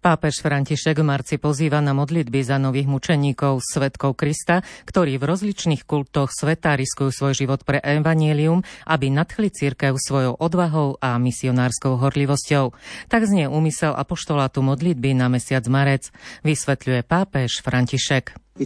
Pápež 0.00 0.40
František 0.40 0.96
v 0.96 1.04
marci 1.04 1.36
pozýva 1.36 1.84
na 1.84 1.92
modlitby 1.92 2.40
za 2.40 2.56
nových 2.56 2.88
mučeníkov, 2.88 3.60
svetkov 3.60 4.16
Krista, 4.16 4.64
ktorí 4.88 5.20
v 5.20 5.28
rozličných 5.28 5.84
kultoch 5.84 6.32
sveta 6.32 6.72
riskujú 6.72 7.12
svoj 7.12 7.36
život 7.36 7.60
pre 7.68 7.84
evanielium, 7.84 8.64
aby 8.88 9.12
nadchli 9.12 9.52
církev 9.52 10.00
svojou 10.00 10.40
odvahou 10.40 10.96
a 11.04 11.20
misionárskou 11.20 12.00
horlivosťou. 12.00 12.72
Tak 13.12 13.28
znie 13.28 13.44
úmysel 13.44 13.92
apoštolátu 13.92 14.64
modlitby 14.64 15.12
na 15.12 15.28
mesiac 15.28 15.68
marec, 15.68 16.08
vysvetľuje 16.48 17.04
pápež 17.04 17.60
František. 17.60 18.56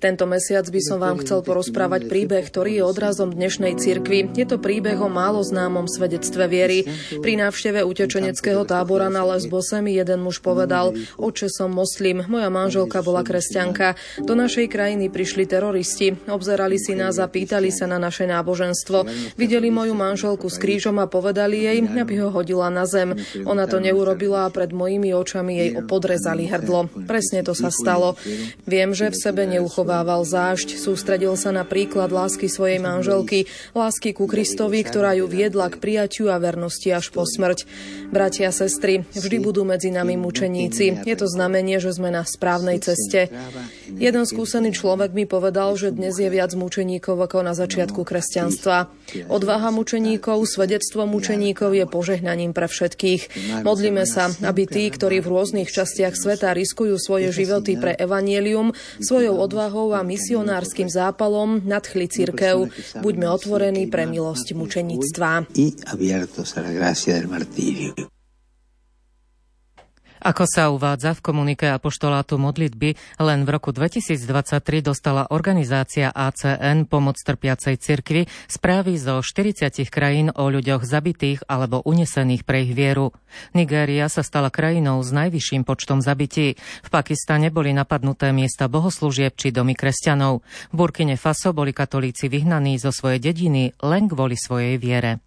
Tento 0.00 0.24
mesiac 0.24 0.64
by 0.64 0.80
som 0.80 0.96
vám 0.96 1.20
chcel 1.20 1.44
porozprávať 1.44 2.08
príbeh, 2.08 2.48
ktorý 2.48 2.80
je 2.80 2.88
odrazom 2.88 3.36
dnešnej 3.36 3.76
cirkvi. 3.76 4.32
Je 4.32 4.48
to 4.48 4.56
príbeh 4.56 4.96
o 4.96 5.12
málo 5.12 5.44
známom 5.44 5.84
svedectve 5.84 6.48
viery. 6.48 6.88
Pri 7.20 7.36
návšteve 7.36 7.84
utečeneckého 7.84 8.64
tábora 8.64 9.12
na 9.12 9.28
Lesbose 9.28 9.84
mi 9.84 10.00
jeden 10.00 10.24
muž 10.24 10.40
povedal, 10.40 10.96
oče 11.20 11.52
som 11.52 11.68
moslim, 11.68 12.24
moja 12.32 12.48
manželka 12.48 13.04
bola 13.04 13.20
kresťanka. 13.20 14.00
Do 14.24 14.32
našej 14.32 14.72
krajiny 14.72 15.12
prišli 15.12 15.44
teroristi, 15.44 16.16
obzerali 16.32 16.80
si 16.80 16.96
nás 16.96 17.20
a 17.20 17.28
pýtali 17.28 17.68
sa 17.68 17.84
na 17.84 18.00
naše 18.00 18.24
náboženstvo. 18.24 19.04
Videli 19.36 19.68
moju 19.68 19.92
manželku 19.92 20.48
s 20.48 20.56
krížom 20.56 20.96
a 20.96 21.12
povedali 21.12 21.68
jej, 21.68 21.84
aby 21.84 22.24
ho 22.24 22.32
hodila 22.32 22.72
na 22.72 22.88
zem. 22.88 23.20
Ona 23.44 23.68
to 23.68 23.76
neurobila 23.76 24.48
a 24.48 24.52
pred 24.52 24.72
mojimi 24.72 25.12
očami 25.12 25.52
jej 25.60 25.70
podrezali 25.84 26.48
hrdlo. 26.48 26.88
Presne 27.04 27.44
to 27.44 27.52
sa 27.52 27.68
stalo. 27.68 28.16
Viem, 28.64 28.96
že 28.96 29.12
v 29.12 29.20
sebe 29.20 29.44
neuchovala 29.44 29.89
schovával 29.90 30.22
zášť, 30.22 30.78
sústredil 30.78 31.34
sa 31.34 31.50
na 31.50 31.66
príklad 31.66 32.14
lásky 32.14 32.46
svojej 32.46 32.78
manželky, 32.78 33.50
lásky 33.74 34.14
ku 34.14 34.30
Kristovi, 34.30 34.86
ktorá 34.86 35.18
ju 35.18 35.26
viedla 35.26 35.66
k 35.66 35.82
prijaťu 35.82 36.30
a 36.30 36.38
vernosti 36.38 36.94
až 36.94 37.10
po 37.10 37.26
smrť. 37.26 37.66
Bratia 38.14 38.50
a 38.50 38.54
sestry, 38.54 39.02
vždy 39.10 39.42
budú 39.42 39.66
medzi 39.66 39.90
nami 39.90 40.14
mučeníci. 40.14 41.02
Je 41.02 41.16
to 41.18 41.26
znamenie, 41.26 41.82
že 41.82 41.90
sme 41.90 42.14
na 42.14 42.22
správnej 42.22 42.78
ceste. 42.78 43.34
Jeden 43.90 44.22
skúsený 44.30 44.70
človek 44.78 45.10
mi 45.10 45.26
povedal, 45.26 45.74
že 45.74 45.90
dnes 45.90 46.14
je 46.14 46.30
viac 46.30 46.54
mučeníkov 46.54 47.18
ako 47.18 47.42
na 47.42 47.58
začiatku 47.58 48.06
kresťanstva. 48.06 48.94
Odvaha 49.26 49.74
mučeníkov, 49.74 50.46
svedectvo 50.46 51.02
mučeníkov 51.10 51.74
je 51.74 51.82
požehnaním 51.90 52.54
pre 52.54 52.70
všetkých. 52.70 53.22
Modlíme 53.66 54.06
sa, 54.06 54.30
aby 54.46 54.70
tí, 54.70 54.86
ktorí 54.86 55.18
v 55.18 55.34
rôznych 55.34 55.66
častiach 55.66 56.14
sveta 56.14 56.54
riskujú 56.54 56.94
svoje 56.94 57.34
životy 57.34 57.74
pre 57.74 57.98
evanielium, 57.98 58.70
svojou 59.02 59.40
odvahou 59.40 59.79
odvahou 59.80 59.96
a 59.96 60.04
misionárskym 60.04 60.88
zápalom 60.92 61.64
nadchli 61.64 62.04
cirkev. 62.08 62.68
Buďme 63.00 63.26
otvorení 63.32 63.88
pre 63.88 64.04
milosť 64.04 64.52
mučenictva. 64.52 65.48
Ako 70.20 70.44
sa 70.44 70.68
uvádza 70.68 71.16
v 71.16 71.24
komunike 71.24 71.64
apoštolátu 71.72 72.36
modlitby, 72.36 72.92
len 73.24 73.48
v 73.48 73.48
roku 73.48 73.72
2023 73.72 74.84
dostala 74.84 75.24
organizácia 75.32 76.12
ACN 76.12 76.84
Pomoc 76.84 77.16
trpiacej 77.16 77.80
cirkvi 77.80 78.28
správy 78.44 79.00
zo 79.00 79.24
40 79.24 79.72
krajín 79.88 80.28
o 80.28 80.52
ľuďoch 80.52 80.84
zabitých 80.84 81.48
alebo 81.48 81.80
unesených 81.88 82.44
pre 82.44 82.68
ich 82.68 82.76
vieru. 82.76 83.16
Nigéria 83.56 84.12
sa 84.12 84.20
stala 84.20 84.52
krajinou 84.52 85.00
s 85.00 85.08
najvyšším 85.08 85.64
počtom 85.64 86.04
zabití. 86.04 86.60
V 86.84 86.88
Pakistane 86.92 87.48
boli 87.48 87.72
napadnuté 87.72 88.36
miesta 88.36 88.68
bohoslúžieb 88.68 89.40
či 89.40 89.56
domy 89.56 89.72
kresťanov. 89.72 90.44
V 90.68 90.74
Burkine 90.76 91.16
Faso 91.16 91.56
boli 91.56 91.72
katolíci 91.72 92.28
vyhnaní 92.28 92.76
zo 92.76 92.92
svojej 92.92 93.24
dediny 93.24 93.72
len 93.80 94.04
kvôli 94.04 94.36
svojej 94.36 94.76
viere. 94.76 95.24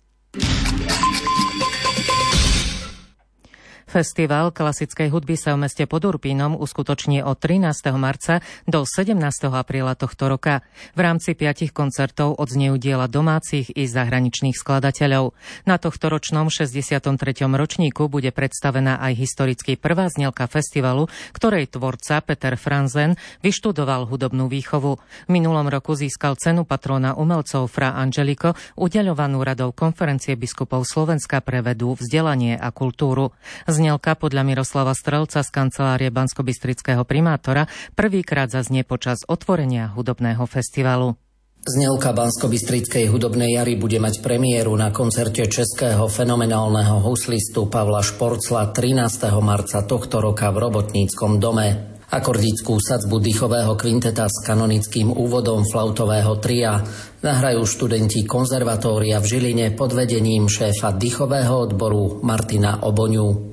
Festival 3.94 4.50
klasickej 4.50 5.14
hudby 5.14 5.38
sa 5.38 5.54
v 5.54 5.70
meste 5.70 5.86
pod 5.86 6.02
Urpínom 6.02 6.58
uskutoční 6.58 7.22
od 7.22 7.38
13. 7.38 7.94
marca 7.94 8.42
do 8.66 8.82
17. 8.90 9.22
apríla 9.54 9.94
tohto 9.94 10.34
roka. 10.34 10.66
V 10.98 11.06
rámci 11.06 11.38
piatich 11.38 11.70
koncertov 11.70 12.42
odznejú 12.42 12.82
diela 12.82 13.06
domácich 13.06 13.70
i 13.78 13.86
zahraničných 13.86 14.58
skladateľov. 14.58 15.38
Na 15.70 15.78
tohto 15.78 16.10
ročnom 16.10 16.50
63. 16.50 17.06
ročníku 17.46 18.10
bude 18.10 18.34
predstavená 18.34 18.98
aj 18.98 19.14
historicky 19.14 19.78
prvá 19.78 20.10
znelka 20.10 20.50
festivalu, 20.50 21.06
ktorej 21.30 21.70
tvorca 21.70 22.26
Peter 22.26 22.58
Franzen 22.58 23.14
vyštudoval 23.46 24.10
hudobnú 24.10 24.50
výchovu. 24.50 24.98
V 24.98 25.30
minulom 25.30 25.70
roku 25.70 25.94
získal 25.94 26.34
cenu 26.42 26.66
patrona 26.66 27.14
umelcov 27.14 27.70
Fra 27.70 27.94
Angelico, 27.94 28.58
udeľovanú 28.74 29.46
radou 29.46 29.70
konferencie 29.70 30.34
biskupov 30.34 30.82
Slovenska 30.82 31.46
pre 31.46 31.62
vedu, 31.62 31.94
vzdelanie 31.94 32.58
a 32.58 32.74
kultúru. 32.74 33.38
Z 33.70 33.83
Znelka 33.84 34.16
podľa 34.16 34.48
Miroslava 34.48 34.96
Strelca 34.96 35.44
z 35.44 35.52
kancelárie 35.52 36.08
Banskobistrického 36.08 37.04
primátora 37.04 37.68
prvýkrát 38.00 38.48
zaznie 38.48 38.88
počas 38.88 39.28
otvorenia 39.28 39.92
hudobného 39.92 40.40
festivalu. 40.48 41.20
Znelka 41.68 42.16
Banskobistrickej 42.16 43.12
hudobnej 43.12 43.60
jary 43.60 43.76
bude 43.76 44.00
mať 44.00 44.24
premiéru 44.24 44.72
na 44.80 44.88
koncerte 44.96 45.44
českého 45.52 46.08
fenomenálneho 46.08 47.04
huslistu 47.04 47.68
Pavla 47.68 48.00
Šporcla 48.00 48.72
13. 48.72 49.04
marca 49.44 49.84
tohto 49.84 50.24
roka 50.24 50.48
v 50.48 50.64
Robotníckom 50.64 51.44
dome. 51.44 52.00
Akordickú 52.08 52.80
sadzbu 52.80 53.20
dýchového 53.20 53.76
kvinteta 53.76 54.32
s 54.32 54.48
kanonickým 54.48 55.12
úvodom 55.12 55.68
flautového 55.68 56.40
tria 56.40 56.80
nahrajú 57.20 57.68
študenti 57.68 58.24
konzervatória 58.24 59.20
v 59.20 59.28
Žiline 59.28 59.76
pod 59.76 59.92
vedením 59.92 60.48
šéfa 60.48 60.96
dýchového 60.96 61.68
odboru 61.68 62.24
Martina 62.24 62.80
Oboňu. 62.80 63.53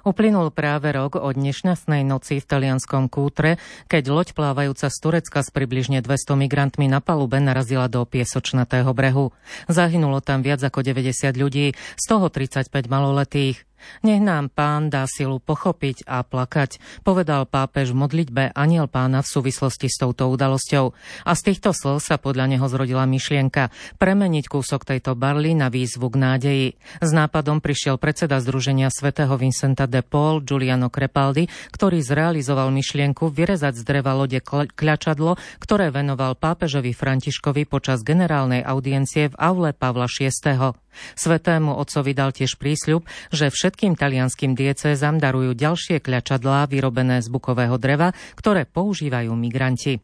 Uplynul 0.00 0.48
práve 0.48 0.96
rok 0.96 1.20
od 1.20 1.36
nešťastnej 1.36 2.02
noci 2.08 2.40
v 2.40 2.48
talianskom 2.48 3.12
Kútre, 3.12 3.60
keď 3.86 4.02
loď 4.08 4.28
plávajúca 4.32 4.88
z 4.88 4.96
Turecka 4.96 5.44
s 5.44 5.52
približne 5.52 6.00
200 6.00 6.40
migrantmi 6.40 6.88
na 6.88 7.04
palube 7.04 7.36
narazila 7.36 7.84
do 7.86 8.02
piesočnatého 8.08 8.90
brehu. 8.96 9.36
Zahynulo 9.68 10.24
tam 10.24 10.40
viac 10.40 10.64
ako 10.64 10.80
90 10.80 11.36
ľudí, 11.36 11.76
z 11.76 12.04
toho 12.08 12.32
35 12.32 12.72
maloletých. 12.88 13.69
Nech 14.02 14.20
nám 14.20 14.52
pán 14.52 14.88
dá 14.88 15.04
silu 15.08 15.38
pochopiť 15.42 16.04
a 16.08 16.24
plakať, 16.24 16.80
povedal 17.04 17.44
pápež 17.44 17.92
v 17.92 18.00
modlitbe 18.06 18.42
aniel 18.54 18.86
pána 18.86 19.20
v 19.20 19.32
súvislosti 19.32 19.88
s 19.88 20.00
touto 20.00 20.28
udalosťou. 20.30 20.92
A 21.26 21.32
z 21.36 21.40
týchto 21.52 21.72
slov 21.76 22.00
sa 22.04 22.16
podľa 22.16 22.50
neho 22.50 22.66
zrodila 22.68 23.04
myšlienka 23.04 23.72
premeniť 23.96 24.44
kúsok 24.48 24.88
tejto 24.88 25.16
barly 25.16 25.52
na 25.52 25.68
výzvu 25.72 26.08
k 26.12 26.16
nádeji. 26.16 26.68
S 27.00 27.10
nápadom 27.10 27.60
prišiel 27.64 27.96
predseda 27.96 28.40
Združenia 28.40 28.88
svätého 28.88 29.32
Vincenta 29.36 29.84
de 29.84 30.04
Paul 30.04 30.42
Giuliano 30.44 30.88
Crepaldi, 30.88 31.46
ktorý 31.72 32.00
zrealizoval 32.00 32.72
myšlienku 32.72 33.28
vyrezať 33.30 33.78
z 33.78 33.82
dreva 33.84 34.12
lode 34.16 34.40
kľačadlo, 34.44 35.36
ktoré 35.62 35.92
venoval 35.94 36.36
pápežovi 36.36 36.92
Františkovi 36.96 37.68
počas 37.68 38.02
generálnej 38.02 38.64
audiencie 38.64 39.30
v 39.30 39.38
aule 39.38 39.70
Pavla 39.72 40.08
VI. 40.10 40.74
Svetému 41.18 41.76
otcovi 41.76 42.12
dal 42.14 42.30
tiež 42.30 42.56
prísľub, 42.56 43.06
že 43.34 43.50
všetkým 43.52 43.98
talianským 43.98 44.54
diecézam 44.54 45.18
darujú 45.18 45.56
ďalšie 45.56 46.02
kľačadlá 46.02 46.70
vyrobené 46.70 47.20
z 47.20 47.28
bukového 47.28 47.76
dreva, 47.76 48.14
ktoré 48.38 48.66
používajú 48.66 49.32
migranti. 49.34 49.98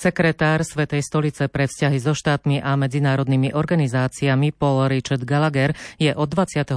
Sekretár 0.00 0.64
Svetej 0.64 1.04
stolice 1.04 1.52
pre 1.52 1.68
vzťahy 1.68 2.00
so 2.00 2.16
štátmi 2.16 2.64
a 2.64 2.72
medzinárodnými 2.72 3.52
organizáciami 3.52 4.48
Paul 4.48 4.88
Richard 4.88 5.28
Gallagher 5.28 5.76
je 6.00 6.16
od 6.16 6.24
28. 6.24 6.72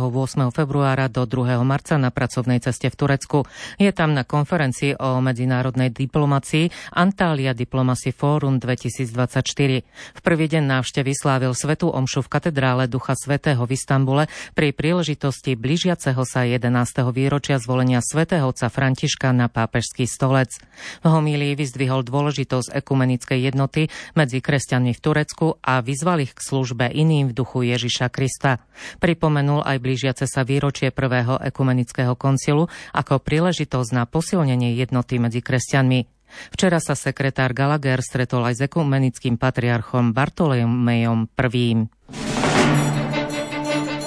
februára 0.51 1.07
do 1.07 1.23
2. 1.23 1.55
marca 1.63 1.95
na 1.95 2.11
pracovnej 2.11 2.59
ceste 2.59 2.91
v 2.91 2.99
Turecku. 2.99 3.47
Je 3.79 3.87
tam 3.95 4.11
na 4.11 4.27
konferencii 4.27 4.99
o 4.99 5.23
medzinárodnej 5.23 5.95
diplomácii 5.95 6.67
Antalya 6.99 7.55
Diplomacy 7.55 8.11
Forum 8.11 8.59
2024. 8.59 9.87
V 9.87 10.19
prvý 10.19 10.51
deň 10.51 10.83
návštevy 10.83 11.15
slávil 11.15 11.55
Svetu 11.55 11.95
Omšu 11.95 12.27
v 12.27 12.31
katedrále 12.35 12.91
Ducha 12.91 13.15
Svetého 13.15 13.63
v 13.63 13.71
Istambule 13.79 14.27
pri 14.51 14.75
príležitosti 14.75 15.55
blížiaceho 15.55 16.27
sa 16.27 16.43
11. 16.43 16.67
výročia 17.15 17.55
zvolenia 17.55 18.03
svätého 18.03 18.51
otca 18.51 18.67
Františka 18.67 19.31
na 19.31 19.47
pápežský 19.47 20.11
stolec. 20.11 20.59
V 20.99 21.07
homílii 21.07 21.55
vyzdvihol 21.55 22.03
dôležitosť 22.03 22.83
ekumeny 22.83 23.12
ekumenickej 23.13 23.39
jednoty 23.45 23.81
medzi 24.17 24.41
kresťanmi 24.41 24.91
v 24.97 24.99
Turecku 24.99 25.47
a 25.61 25.85
vyzval 25.85 26.25
ich 26.25 26.33
k 26.33 26.41
službe 26.41 26.89
iným 26.89 27.29
v 27.29 27.37
duchu 27.37 27.61
Ježiša 27.69 28.09
Krista. 28.09 28.57
Pripomenul 28.97 29.61
aj 29.61 29.77
blížiace 29.77 30.25
sa 30.25 30.41
výročie 30.41 30.89
prvého 30.89 31.37
ekumenického 31.37 32.17
koncilu 32.17 32.65
ako 32.89 33.21
príležitosť 33.21 33.89
na 33.93 34.09
posilnenie 34.09 34.73
jednoty 34.73 35.21
medzi 35.21 35.45
kresťanmi. 35.45 36.09
Včera 36.49 36.81
sa 36.81 36.97
sekretár 36.97 37.53
Gallagher 37.53 38.01
stretol 38.01 38.41
aj 38.49 38.57
s 38.57 38.61
ekumenickým 38.65 39.37
patriarchom 39.37 40.17
Bartolomejom 40.17 41.29
I. 41.29 41.85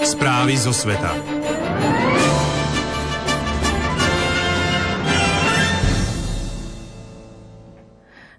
Správy 0.02 0.54
zo 0.58 0.75
sveta. 0.75 1.35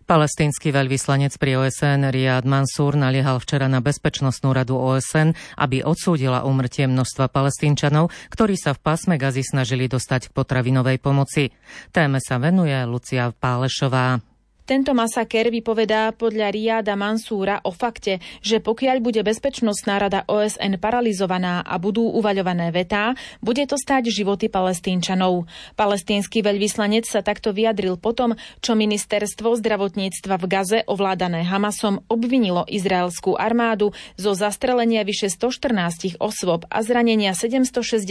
Palestínsky 0.08 0.72
veľvyslanec 0.72 1.36
pri 1.36 1.60
OSN 1.60 2.08
Riad 2.16 2.48
Mansur 2.48 2.96
naliehal 2.96 3.44
včera 3.44 3.68
na 3.68 3.84
Bezpečnostnú 3.84 4.56
radu 4.56 4.80
OSN, 4.80 5.36
aby 5.60 5.84
odsúdila 5.84 6.48
umrtie 6.48 6.88
množstva 6.88 7.28
palestínčanov, 7.28 8.08
ktorí 8.32 8.56
sa 8.56 8.72
v 8.72 8.88
pásme 8.88 9.20
Gazi 9.20 9.44
snažili 9.44 9.92
dostať 9.92 10.32
k 10.32 10.34
potravinovej 10.34 11.04
pomoci. 11.04 11.52
Téme 11.92 12.24
sa 12.24 12.40
venuje 12.40 12.80
Lucia 12.88 13.36
Pálešová. 13.36 14.24
Tento 14.68 14.92
masaker 14.92 15.48
vypovedá 15.48 16.12
podľa 16.12 16.52
Riada 16.52 17.00
Mansúra 17.00 17.64
o 17.64 17.72
fakte, 17.72 18.20
že 18.44 18.60
pokiaľ 18.60 19.00
bude 19.00 19.24
Bezpečnostná 19.24 19.96
rada 19.96 20.28
OSN 20.28 20.76
paralizovaná 20.76 21.64
a 21.64 21.80
budú 21.80 22.04
uvaľované 22.12 22.76
vetá, 22.76 23.16
bude 23.40 23.64
to 23.64 23.80
stáť 23.80 24.12
životy 24.12 24.52
palestínčanov. 24.52 25.48
Palestínsky 25.80 26.44
veľvyslanec 26.44 27.08
sa 27.08 27.24
takto 27.24 27.56
vyjadril 27.56 27.96
potom, 27.96 28.36
čo 28.60 28.76
ministerstvo 28.76 29.56
zdravotníctva 29.56 30.36
v 30.36 30.46
Gaze 30.52 30.80
ovládané 30.84 31.48
Hamasom 31.48 32.04
obvinilo 32.12 32.68
izraelskú 32.68 33.40
armádu 33.40 33.96
zo 34.20 34.36
zastrelenia 34.36 35.08
vyše 35.08 35.32
114 35.32 36.20
osôb 36.20 36.68
a 36.68 36.84
zranenia 36.84 37.32
760 37.32 38.04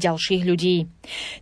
ďalších 0.00 0.40
ľudí. 0.40 0.88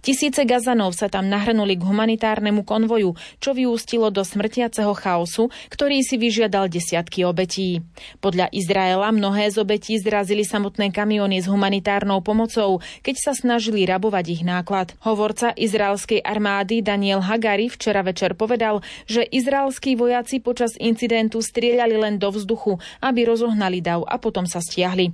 Tisíce 0.02 0.42
Gazanov 0.42 0.98
sa 0.98 1.06
tam 1.06 1.30
nahrnuli 1.30 1.78
k 1.78 1.86
humanitárnemu 1.86 2.66
konvoju, 2.66 3.14
čo 3.38 3.54
vyústilo 3.54 4.10
do 4.10 4.26
smrti 4.26 4.55
smrtiaceho 4.56 4.96
chaosu, 4.96 5.52
ktorý 5.68 6.00
si 6.00 6.16
vyžiadal 6.16 6.72
desiatky 6.72 7.28
obetí. 7.28 7.84
Podľa 8.24 8.48
Izraela 8.56 9.12
mnohé 9.12 9.52
z 9.52 9.60
obetí 9.60 10.00
zrazili 10.00 10.48
samotné 10.48 10.96
kamiony 10.96 11.44
s 11.44 11.46
humanitárnou 11.52 12.24
pomocou, 12.24 12.80
keď 13.04 13.16
sa 13.20 13.32
snažili 13.36 13.84
rabovať 13.84 14.24
ich 14.32 14.42
náklad. 14.48 14.96
Hovorca 15.04 15.52
izraelskej 15.52 16.24
armády 16.24 16.80
Daniel 16.80 17.20
Hagari 17.20 17.68
včera 17.68 18.00
večer 18.00 18.32
povedal, 18.32 18.80
že 19.04 19.28
izraelskí 19.28 19.92
vojaci 19.92 20.40
počas 20.40 20.72
incidentu 20.80 21.44
strieľali 21.44 22.00
len 22.00 22.14
do 22.16 22.32
vzduchu, 22.32 22.80
aby 23.04 23.28
rozohnali 23.28 23.84
dav 23.84 24.08
a 24.08 24.16
potom 24.16 24.48
sa 24.48 24.64
stiahli. 24.64 25.12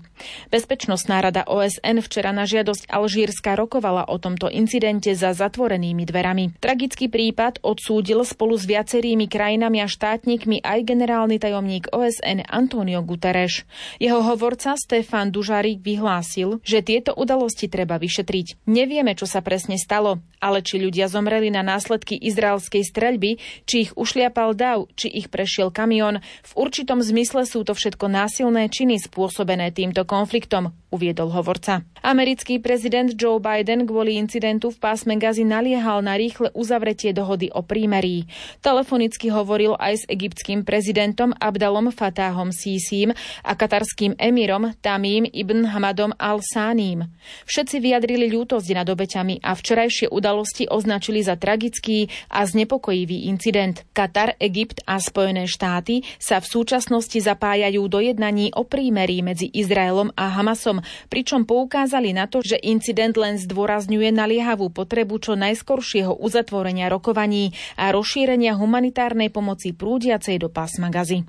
Bezpečnostná 0.55 1.19
rada 1.19 1.43
OSN 1.51 1.99
včera 1.99 2.31
na 2.31 2.47
žiadosť 2.47 2.87
Alžírska 2.87 3.59
rokovala 3.59 4.07
o 4.07 4.23
tomto 4.23 4.47
incidente 4.55 5.11
za 5.19 5.35
zatvorenými 5.35 6.07
dverami. 6.07 6.63
Tragický 6.63 7.11
prípad 7.11 7.59
odsúdil 7.67 8.23
spolu 8.23 8.55
s 8.55 8.71
viacerými 8.71 9.32
krajinami 9.33 9.81
a 9.81 9.89
štátnikmi 9.89 10.61
aj 10.61 10.85
generálny 10.85 11.41
tajomník 11.41 11.89
OSN 11.89 12.45
Antonio 12.45 13.01
Guterres. 13.01 13.65
Jeho 13.97 14.21
hovorca 14.21 14.77
Stefan 14.77 15.33
Dužarik 15.33 15.81
vyhlásil, 15.81 16.61
že 16.61 16.85
tieto 16.85 17.17
udalosti 17.17 17.73
treba 17.73 17.97
vyšetriť. 17.97 18.69
Nevieme, 18.69 19.17
čo 19.17 19.25
sa 19.25 19.41
presne 19.41 19.81
stalo, 19.81 20.21
ale 20.43 20.61
či 20.61 20.83
ľudia 20.83 21.07
zomreli 21.07 21.55
na 21.55 21.63
následky 21.63 22.19
izraelskej 22.19 22.83
streľby, 22.83 23.39
či 23.63 23.87
ich 23.87 23.93
ušliapal 23.95 24.59
dav, 24.59 24.91
či 24.99 25.07
ich 25.07 25.31
prešiel 25.31 25.71
kamión, 25.71 26.19
v 26.43 26.53
určitom 26.59 26.99
zmysle 26.99 27.47
sú 27.47 27.63
to 27.63 27.79
všetko 27.79 28.11
násilné 28.11 28.67
činy 28.67 28.99
spôsobené 28.99 29.71
týmto 29.71 30.03
konfliktom, 30.03 30.75
uviedol 30.91 31.31
hovorca. 31.31 31.87
Americký 32.03 32.59
prezident 32.59 33.15
Joe 33.15 33.39
Biden 33.39 33.87
kvôli 33.87 34.19
incidentu 34.19 34.75
v 34.75 34.83
pásme 34.83 35.15
Gazy 35.15 35.47
naliehal 35.47 36.03
na 36.03 36.19
rýchle 36.19 36.51
uzavretie 36.51 37.15
dohody 37.15 37.47
o 37.55 37.63
prímerí. 37.63 38.27
Telefonicky 38.59 39.22
hovoril 39.31 39.79
aj 39.79 39.95
s 40.03 40.05
egyptským 40.11 40.67
prezidentom 40.67 41.37
Abdalom 41.37 41.93
Fatáhom 41.93 42.51
Sísim 42.51 43.15
a 43.47 43.53
katarským 43.55 44.19
emírom 44.19 44.75
Tamím 44.81 45.29
ibn 45.29 45.69
Hamadom 45.69 46.17
al-Sánim. 46.17 47.07
Všetci 47.47 47.79
vyjadrili 47.79 48.33
ľútosť 48.33 48.73
nad 48.75 48.89
obeťami 48.89 49.45
a 49.45 49.53
včerajšie 49.55 50.09
udalosti 50.09 50.67
označili 50.67 51.23
za 51.23 51.37
tragický 51.37 52.09
a 52.33 52.43
znepokojivý 52.43 53.29
incident. 53.29 53.85
Katar, 53.93 54.35
Egypt 54.41 54.83
a 54.89 54.97
Spojené 54.99 55.45
štáty 55.45 56.03
sa 56.17 56.41
v 56.41 56.49
súčasnosti 56.49 57.21
zapájajú 57.21 57.85
do 57.87 58.01
jednaní 58.01 58.51
o 58.57 58.65
prímerí 58.65 59.21
medzi 59.21 59.53
Izraelom 59.53 60.17
a 60.17 60.33
Hamasom, 60.33 60.81
pričom 61.13 61.45
poukázali 61.45 62.17
na 62.17 62.25
to, 62.25 62.41
že 62.41 62.57
incident 62.65 63.15
len 63.21 63.37
zdôrazňuje 63.37 64.09
naliehavú 64.17 64.73
potrebu 64.73 65.21
čo 65.21 65.37
najskoršieho 65.37 66.17
uzatvorenia 66.17 66.89
rokovaní 66.89 67.53
a 67.77 67.93
rozšírenia 67.93 68.57
humanitárnej 68.57 69.12
pomoci 69.33 69.77
prúdiacej 69.77 70.41
do 70.41 70.49
pásma 70.49 70.89
gazy. 70.89 71.23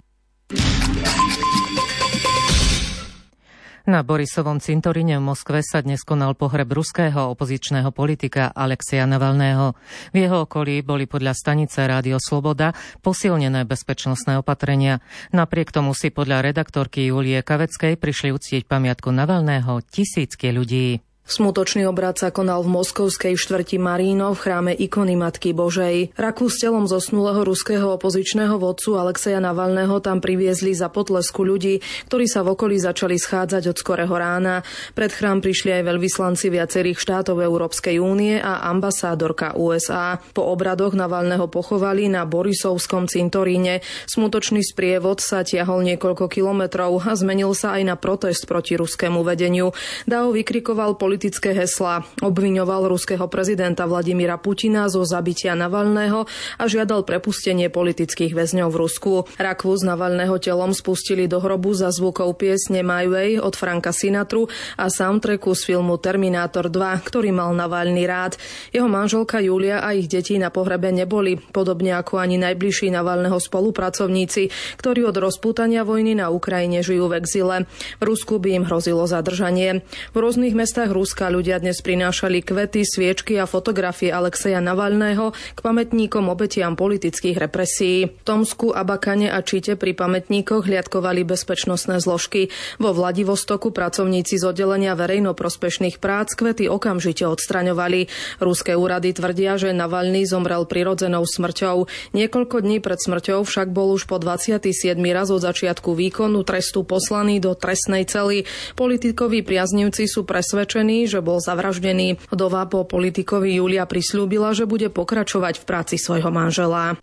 Na 3.84 4.00
Borisovom 4.00 4.64
cintoríne 4.64 5.20
v 5.20 5.28
Moskve 5.28 5.60
sa 5.60 5.84
dnes 5.84 6.08
konal 6.08 6.40
pohreb 6.40 6.72
ruského 6.72 7.28
opozičného 7.36 7.92
politika 7.92 8.48
Alexia 8.56 9.04
Navalného. 9.04 9.76
V 10.16 10.24
jeho 10.24 10.48
okolí 10.48 10.80
boli 10.88 11.04
podľa 11.04 11.36
stanice 11.36 11.84
Rádio 11.84 12.16
Sloboda 12.16 12.72
posilnené 13.04 13.68
bezpečnostné 13.68 14.40
opatrenia. 14.40 15.04
Napriek 15.36 15.76
tomu 15.76 15.92
si 15.92 16.16
podľa 16.16 16.48
redaktorky 16.48 17.12
Julie 17.12 17.44
Kaveckej 17.44 18.00
prišli 18.00 18.32
uctieť 18.32 18.72
pamiatku 18.72 19.12
Navalného 19.12 19.84
tisícky 19.84 20.56
ľudí. 20.56 21.04
Smutočný 21.24 21.88
obrad 21.88 22.20
sa 22.20 22.36
konal 22.36 22.68
v 22.68 22.76
moskovskej 22.76 23.40
štvrti 23.40 23.80
Maríno 23.80 24.36
v 24.36 24.44
chráme 24.44 24.74
ikony 24.76 25.16
Matky 25.16 25.56
Božej. 25.56 26.12
Raku 26.20 26.52
s 26.52 26.60
telom 26.60 26.84
zosnulého 26.84 27.48
ruského 27.48 27.96
opozičného 27.96 28.60
vodcu 28.60 29.00
Alexeja 29.00 29.40
Navalného 29.40 30.04
tam 30.04 30.20
priviezli 30.20 30.76
za 30.76 30.92
potlesku 30.92 31.48
ľudí, 31.48 31.80
ktorí 32.12 32.28
sa 32.28 32.44
v 32.44 32.60
okolí 32.60 32.76
začali 32.76 33.16
schádzať 33.16 33.72
od 33.72 33.78
skorého 33.80 34.12
rána. 34.12 34.68
Pred 35.00 35.16
chrám 35.16 35.40
prišli 35.40 35.72
aj 35.80 35.96
veľvyslanci 35.96 36.52
viacerých 36.52 37.00
štátov 37.00 37.40
Európskej 37.40 38.04
únie 38.04 38.36
a 38.44 38.68
ambasádorka 38.68 39.56
USA. 39.56 40.20
Po 40.36 40.44
obradoch 40.52 40.92
Navalného 40.92 41.48
pochovali 41.48 42.12
na 42.12 42.28
Borisovskom 42.28 43.08
cintoríne. 43.08 43.80
Smutočný 44.12 44.60
sprievod 44.60 45.24
sa 45.24 45.48
tiahol 45.48 45.88
niekoľko 45.88 46.28
kilometrov 46.28 47.00
a 47.00 47.16
zmenil 47.16 47.56
sa 47.56 47.80
aj 47.80 47.84
na 47.88 47.96
protest 47.96 48.44
proti 48.44 48.76
ruskému 48.76 49.24
vedeniu. 49.24 49.72
Dao 50.04 50.36
vykrikoval 50.36 51.00
politické 51.14 51.54
heslá. 51.54 52.02
Obviňoval 52.26 52.90
ruského 52.90 53.30
prezidenta 53.30 53.86
Vladimíra 53.86 54.42
Putina 54.42 54.90
zo 54.90 55.06
zabitia 55.06 55.54
Navalného 55.54 56.26
a 56.58 56.64
žiadal 56.66 57.06
prepustenie 57.06 57.70
politických 57.70 58.34
väzňov 58.34 58.74
v 58.74 58.80
Rusku. 58.82 59.12
Rakvu 59.38 59.78
s 59.78 59.86
Navalného 59.86 60.34
telom 60.42 60.74
spustili 60.74 61.30
do 61.30 61.38
hrobu 61.38 61.78
za 61.78 61.94
zvukov 61.94 62.34
piesne 62.42 62.82
My 62.82 63.06
Way 63.06 63.38
od 63.38 63.54
Franka 63.54 63.94
Sinatru 63.94 64.50
a 64.74 64.90
soundtracku 64.90 65.54
z 65.54 65.62
filmu 65.70 66.02
Terminátor 66.02 66.74
2, 66.74 67.06
ktorý 67.06 67.30
mal 67.30 67.54
Navalny 67.54 68.10
rád. 68.10 68.42
Jeho 68.74 68.90
manželka 68.90 69.38
Julia 69.38 69.86
a 69.86 69.94
ich 69.94 70.10
deti 70.10 70.42
na 70.42 70.50
pohrebe 70.50 70.90
neboli, 70.90 71.38
podobne 71.38 71.94
ako 71.94 72.26
ani 72.26 72.42
najbližší 72.42 72.90
Navalného 72.90 73.38
spolupracovníci, 73.38 74.50
ktorí 74.82 75.06
od 75.06 75.22
rozpútania 75.22 75.86
vojny 75.86 76.18
na 76.18 76.34
Ukrajine 76.34 76.82
žijú 76.82 77.14
v 77.14 77.22
exile. 77.22 77.70
V 78.02 78.04
Rusku 78.10 78.42
by 78.42 78.50
im 78.58 78.66
hrozilo 78.66 79.06
zadržanie. 79.06 79.86
V 80.10 80.18
rôznych 80.18 80.58
mestách 80.58 80.90
Ruska 80.90 81.03
ľudia 81.04 81.60
dnes 81.60 81.84
prinášali 81.84 82.40
kvety, 82.40 82.88
sviečky 82.88 83.36
a 83.36 83.44
fotografie 83.44 84.08
Alexeja 84.08 84.64
Navalného 84.64 85.36
k 85.36 85.60
pamätníkom 85.60 86.32
obetiam 86.32 86.80
politických 86.80 87.36
represí. 87.36 88.08
V 88.08 88.24
Tomsku, 88.24 88.72
Abakane 88.72 89.28
a 89.28 89.44
Čite 89.44 89.76
pri 89.76 89.92
pamätníkoch 89.92 90.64
hliadkovali 90.64 91.28
bezpečnostné 91.28 92.00
zložky. 92.00 92.54
Vo 92.80 92.96
Vladivostoku 92.96 93.76
pracovníci 93.76 94.40
z 94.40 94.48
oddelenia 94.48 94.96
verejnoprospešných 94.96 96.00
prác 96.00 96.32
kvety 96.40 96.72
okamžite 96.72 97.28
odstraňovali. 97.28 98.08
Ruské 98.40 98.80
úrady 98.80 99.12
tvrdia, 99.12 99.60
že 99.60 99.76
Navalný 99.76 100.24
zomrel 100.24 100.64
prirodzenou 100.64 101.28
smrťou. 101.28 101.92
Niekoľko 102.16 102.64
dní 102.64 102.80
pred 102.80 103.02
smrťou 103.02 103.44
však 103.44 103.76
bol 103.76 103.92
už 103.92 104.08
po 104.08 104.22
27 104.24 104.96
raz 105.12 105.28
od 105.28 105.44
začiatku 105.44 105.92
výkonu 105.92 106.48
trestu 106.48 106.88
poslaný 106.88 107.44
do 107.44 107.52
trestnej 107.58 108.08
cely. 108.08 108.48
Politikoví 108.80 109.42
priaznivci 109.42 110.06
sú 110.06 110.22
presvedčení, 110.24 110.93
že 111.10 111.20
bol 111.26 111.42
zavraždený. 111.42 112.22
Dová 112.30 112.70
po 112.70 112.86
politikovi 112.86 113.58
Julia 113.58 113.90
prislúbila, 113.90 114.54
že 114.54 114.70
bude 114.70 114.94
pokračovať 114.94 115.62
v 115.62 115.68
práci 115.68 115.96
svojho 115.98 116.30
manžela. 116.30 116.94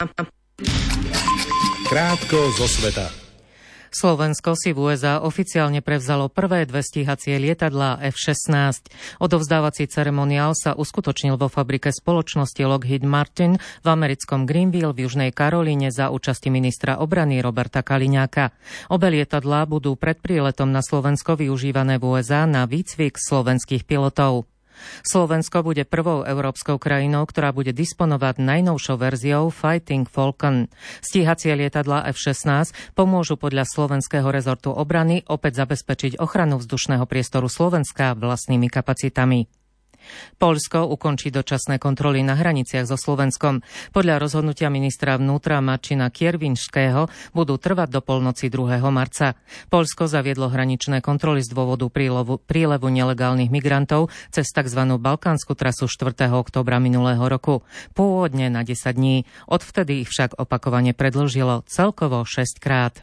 Krátko 1.90 2.38
zo 2.55 2.66
sveta. 2.70 3.29
Slovensko 3.90 4.55
si 4.55 4.70
v 4.70 4.90
USA 4.90 5.18
oficiálne 5.18 5.83
prevzalo 5.83 6.31
prvé 6.31 6.62
dve 6.62 6.79
stíhacie 6.79 7.42
lietadlá 7.42 7.98
F-16. 8.14 8.87
Odovzdávací 9.18 9.90
ceremoniál 9.90 10.55
sa 10.55 10.79
uskutočnil 10.79 11.35
vo 11.35 11.50
fabrike 11.50 11.90
spoločnosti 11.90 12.62
Lockheed 12.62 13.03
Martin 13.03 13.59
v 13.59 13.88
americkom 13.90 14.46
Greenville 14.46 14.94
v 14.94 15.11
Južnej 15.11 15.31
Karolíne 15.35 15.90
za 15.90 16.14
účasti 16.14 16.55
ministra 16.55 17.03
obrany 17.03 17.42
Roberta 17.42 17.83
Kaliňáka. 17.83 18.55
Obe 18.94 19.11
lietadlá 19.11 19.66
budú 19.66 19.98
pred 19.98 20.22
príletom 20.22 20.70
na 20.70 20.87
Slovensko 20.87 21.35
využívané 21.35 21.98
v 21.98 22.14
USA 22.14 22.46
na 22.46 22.70
výcvik 22.70 23.18
slovenských 23.18 23.83
pilotov. 23.90 24.46
Slovensko 25.04 25.62
bude 25.62 25.86
prvou 25.86 26.26
európskou 26.26 26.80
krajinou, 26.80 27.28
ktorá 27.28 27.52
bude 27.54 27.70
disponovať 27.70 28.40
najnovšou 28.42 28.96
verziou 28.98 29.52
Fighting 29.52 30.08
Falcon. 30.08 30.66
Stíhacie 31.04 31.52
lietadla 31.54 32.08
F-16 32.10 32.96
pomôžu 32.98 33.36
podľa 33.36 33.68
slovenského 33.68 34.26
rezortu 34.32 34.72
obrany 34.72 35.22
opäť 35.28 35.62
zabezpečiť 35.62 36.18
ochranu 36.18 36.58
vzdušného 36.58 37.04
priestoru 37.04 37.46
Slovenska 37.46 38.16
vlastnými 38.16 38.66
kapacitami. 38.72 39.60
Polsko 40.40 40.88
ukončí 40.88 41.28
dočasné 41.34 41.76
kontroly 41.76 42.24
na 42.24 42.38
hraniciach 42.38 42.88
so 42.88 42.96
Slovenskom. 42.96 43.60
Podľa 43.92 44.22
rozhodnutia 44.22 44.72
ministra 44.72 45.20
vnútra 45.20 45.60
Marčina 45.60 46.08
Kiervinského 46.08 47.10
budú 47.36 47.60
trvať 47.60 47.88
do 47.92 48.00
polnoci 48.00 48.48
2. 48.48 48.80
marca. 48.88 49.36
Polsko 49.68 50.08
zaviedlo 50.08 50.48
hraničné 50.48 51.04
kontroly 51.04 51.44
z 51.44 51.52
dôvodu 51.52 51.90
prílevu, 51.90 52.40
prílevu 52.40 52.88
nelegálnych 52.88 53.52
migrantov 53.52 54.08
cez 54.32 54.48
tzv. 54.48 54.80
balkánsku 54.96 55.52
trasu 55.58 55.90
4. 55.90 56.30
oktobra 56.30 56.80
minulého 56.80 57.22
roku. 57.26 57.66
Pôvodne 57.92 58.48
na 58.48 58.64
10 58.64 58.96
dní. 58.96 59.28
Odvtedy 59.50 60.06
ich 60.06 60.08
však 60.08 60.38
opakovane 60.38 60.96
predlžilo 60.96 61.66
celkovo 61.66 62.22
6 62.24 62.62
krát. 62.62 63.02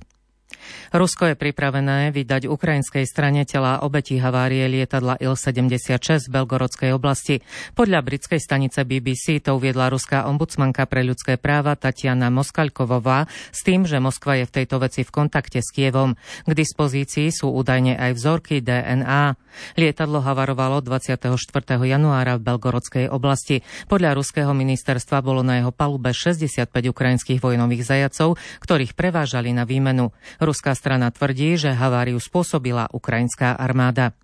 Rusko 0.91 1.33
je 1.33 1.35
pripravené 1.35 2.15
vydať 2.15 2.47
ukrajinskej 2.47 3.03
strane 3.03 3.43
tela 3.43 3.83
obetí 3.83 4.17
havárie 4.17 4.67
lietadla 4.71 5.19
Il-76 5.19 6.27
v 6.27 6.33
Belgorodskej 6.33 6.91
oblasti. 6.95 7.43
Podľa 7.75 7.99
britskej 8.03 8.39
stanice 8.39 8.87
BBC 8.87 9.43
to 9.43 9.59
uviedla 9.59 9.91
ruská 9.91 10.25
ombudsmanka 10.27 10.87
pre 10.87 11.03
ľudské 11.03 11.35
práva 11.35 11.75
Tatiana 11.75 12.31
Moskalkovová 12.31 13.27
s 13.51 13.63
tým, 13.63 13.83
že 13.83 13.99
Moskva 13.99 14.39
je 14.39 14.45
v 14.47 14.55
tejto 14.63 14.79
veci 14.79 15.01
v 15.03 15.11
kontakte 15.11 15.59
s 15.59 15.69
Kievom. 15.75 16.15
K 16.47 16.51
dispozícii 16.51 17.29
sú 17.31 17.51
údajne 17.51 17.99
aj 17.99 18.11
vzorky 18.15 18.63
DNA. 18.63 19.35
Lietadlo 19.73 20.21
havarovalo 20.21 20.85
24. 20.85 21.33
januára 21.81 22.37
v 22.37 22.45
Belgorodskej 22.45 23.05
oblasti. 23.09 23.65
Podľa 23.89 24.13
ruského 24.13 24.53
ministerstva 24.53 25.25
bolo 25.25 25.41
na 25.41 25.59
jeho 25.59 25.73
palube 25.73 26.13
65 26.13 26.69
ukrajinských 26.69 27.41
vojnových 27.41 27.83
zajacov, 27.83 28.37
ktorých 28.61 28.93
prevážali 28.93 29.51
na 29.53 29.65
výmenu. 29.65 30.13
Ruská 30.57 30.73
strana 30.73 31.13
tvrdí, 31.13 31.53
že 31.53 31.69
haváriu 31.69 32.17
spôsobila 32.17 32.89
ukrajinská 32.89 33.61
armáda. 33.61 34.17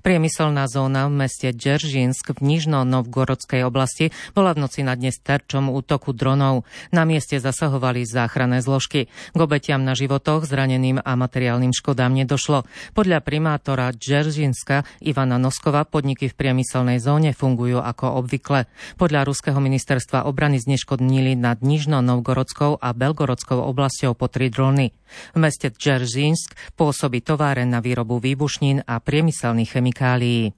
Priemyselná 0.00 0.68
zóna 0.68 1.08
v 1.08 1.26
meste 1.26 1.50
Džeržinsk 1.50 2.36
v 2.36 2.38
Nižno-Novgorodskej 2.38 3.64
oblasti 3.66 4.14
bola 4.36 4.52
v 4.52 4.64
noci 4.64 4.80
na 4.86 4.94
dnes 4.94 5.18
terčom 5.18 5.72
útoku 5.72 6.14
dronov. 6.14 6.64
Na 6.94 7.02
mieste 7.08 7.40
zasahovali 7.40 8.04
záchranné 8.06 8.62
zložky. 8.62 9.08
K 9.08 9.38
obetiam 9.38 9.82
na 9.82 9.96
životoch, 9.96 10.44
zraneným 10.46 11.00
a 11.02 11.12
materiálnym 11.18 11.74
škodám 11.74 12.14
nedošlo. 12.14 12.64
Podľa 12.94 13.24
primátora 13.24 13.90
Džeržinska 13.90 14.84
Ivana 15.02 15.36
Noskova 15.40 15.88
podniky 15.88 16.30
v 16.30 16.38
priemyselnej 16.38 17.02
zóne 17.02 17.34
fungujú 17.34 17.82
ako 17.82 18.22
obvykle. 18.22 18.70
Podľa 18.96 19.26
ruského 19.26 19.58
ministerstva 19.58 20.28
obrany 20.28 20.62
zneškodnili 20.62 21.34
nad 21.34 21.60
Nižno-Novgorodskou 21.64 22.78
a 22.78 22.88
Belgorodskou 22.94 23.58
oblasťou 23.58 24.14
po 24.14 24.28
tri 24.28 24.52
drony. 24.52 24.94
V 25.36 25.38
meste 25.38 25.68
Džeržinsk 25.68 26.76
pôsobí 26.76 27.20
továren 27.20 27.68
na 27.68 27.84
výrobu 27.84 28.16
výbušnín 28.16 28.84
a 28.88 28.96
priemyselných 28.96 29.71
chemikálií. 29.72 30.52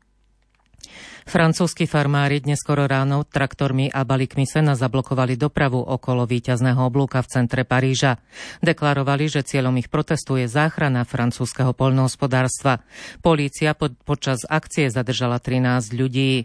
Francúzski 1.24 1.88
farmári 1.88 2.44
dnes 2.44 2.60
skoro 2.60 2.84
ráno 2.84 3.24
traktormi 3.24 3.88
a 3.88 4.04
balíkmi 4.04 4.44
sena 4.44 4.76
zablokovali 4.76 5.40
dopravu 5.40 5.80
okolo 5.80 6.28
víťazného 6.28 6.84
oblúka 6.84 7.24
v 7.24 7.30
centre 7.32 7.64
Paríža. 7.64 8.20
Deklarovali, 8.60 9.32
že 9.32 9.40
cieľom 9.40 9.80
ich 9.80 9.88
protestu 9.88 10.36
je 10.36 10.44
záchrana 10.44 11.08
francúzského 11.08 11.72
poľnohospodárstva. 11.72 12.84
Polícia 13.24 13.72
po- 13.72 13.96
počas 14.04 14.44
akcie 14.44 14.92
zadržala 14.92 15.40
13 15.40 15.96
ľudí. 15.96 16.44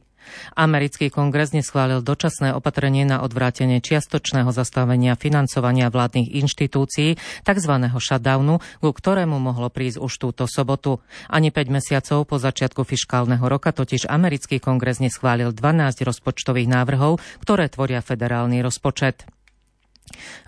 Americký 0.53 1.09
kongres 1.09 1.55
neschválil 1.55 2.03
dočasné 2.05 2.53
opatrenie 2.53 3.07
na 3.07 3.25
odvrátenie 3.25 3.81
čiastočného 3.81 4.51
zastavenia 4.53 5.17
financovania 5.17 5.89
vládnych 5.89 6.29
inštitúcií, 6.39 7.17
tzv. 7.43 7.73
shutdownu, 7.97 8.61
ku 8.83 8.89
ktorému 8.89 9.37
mohlo 9.39 9.71
prísť 9.73 9.97
už 10.03 10.13
túto 10.19 10.43
sobotu. 10.45 11.01
Ani 11.31 11.49
5 11.49 11.69
mesiacov 11.71 12.27
po 12.27 12.37
začiatku 12.37 12.85
fiškálneho 12.85 13.45
roka 13.47 13.73
totiž 13.73 14.05
americký 14.05 14.61
kongres 14.61 15.01
neschválil 15.01 15.55
12 15.55 16.05
rozpočtových 16.05 16.69
návrhov, 16.69 17.17
ktoré 17.41 17.71
tvoria 17.71 18.03
federálny 18.03 18.61
rozpočet. 18.61 19.38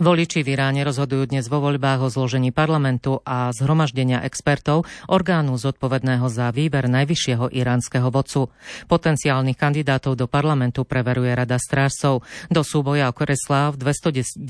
Voliči 0.01 0.41
v 0.41 0.53
Iráne 0.53 0.81
rozhodujú 0.85 1.29
dnes 1.31 1.49
vo 1.49 1.61
voľbách 1.61 2.05
o 2.05 2.11
zložení 2.13 2.49
parlamentu 2.49 3.19
a 3.25 3.49
zhromaždenia 3.53 4.23
expertov 4.25 4.85
orgánu 5.09 5.57
zodpovedného 5.57 6.25
za 6.29 6.53
výber 6.53 6.89
najvyššieho 6.89 7.51
iránskeho 7.51 8.09
vodcu. 8.11 8.49
Potenciálnych 8.87 9.57
kandidátov 9.57 10.17
do 10.17 10.25
parlamentu 10.29 10.85
preveruje 10.85 11.33
Rada 11.33 11.57
strážcov. 11.57 12.21
Do 12.47 12.61
súboja 12.61 13.09
o 13.09 13.15
kreslá 13.15 13.73
v 13.73 13.81
290 13.81 14.45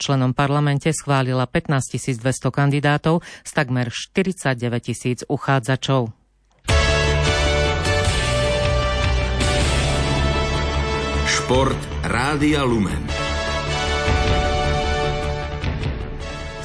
členom 0.00 0.32
parlamente 0.32 0.90
schválila 0.90 1.44
15 1.44 2.16
200 2.18 2.50
kandidátov 2.50 3.22
z 3.44 3.50
takmer 3.52 3.92
49 3.92 4.56
tisíc 4.80 5.22
uchádzačov. 5.26 6.12
Šport 11.30 11.82
Rádia 12.06 12.62
Lumen. 12.62 13.19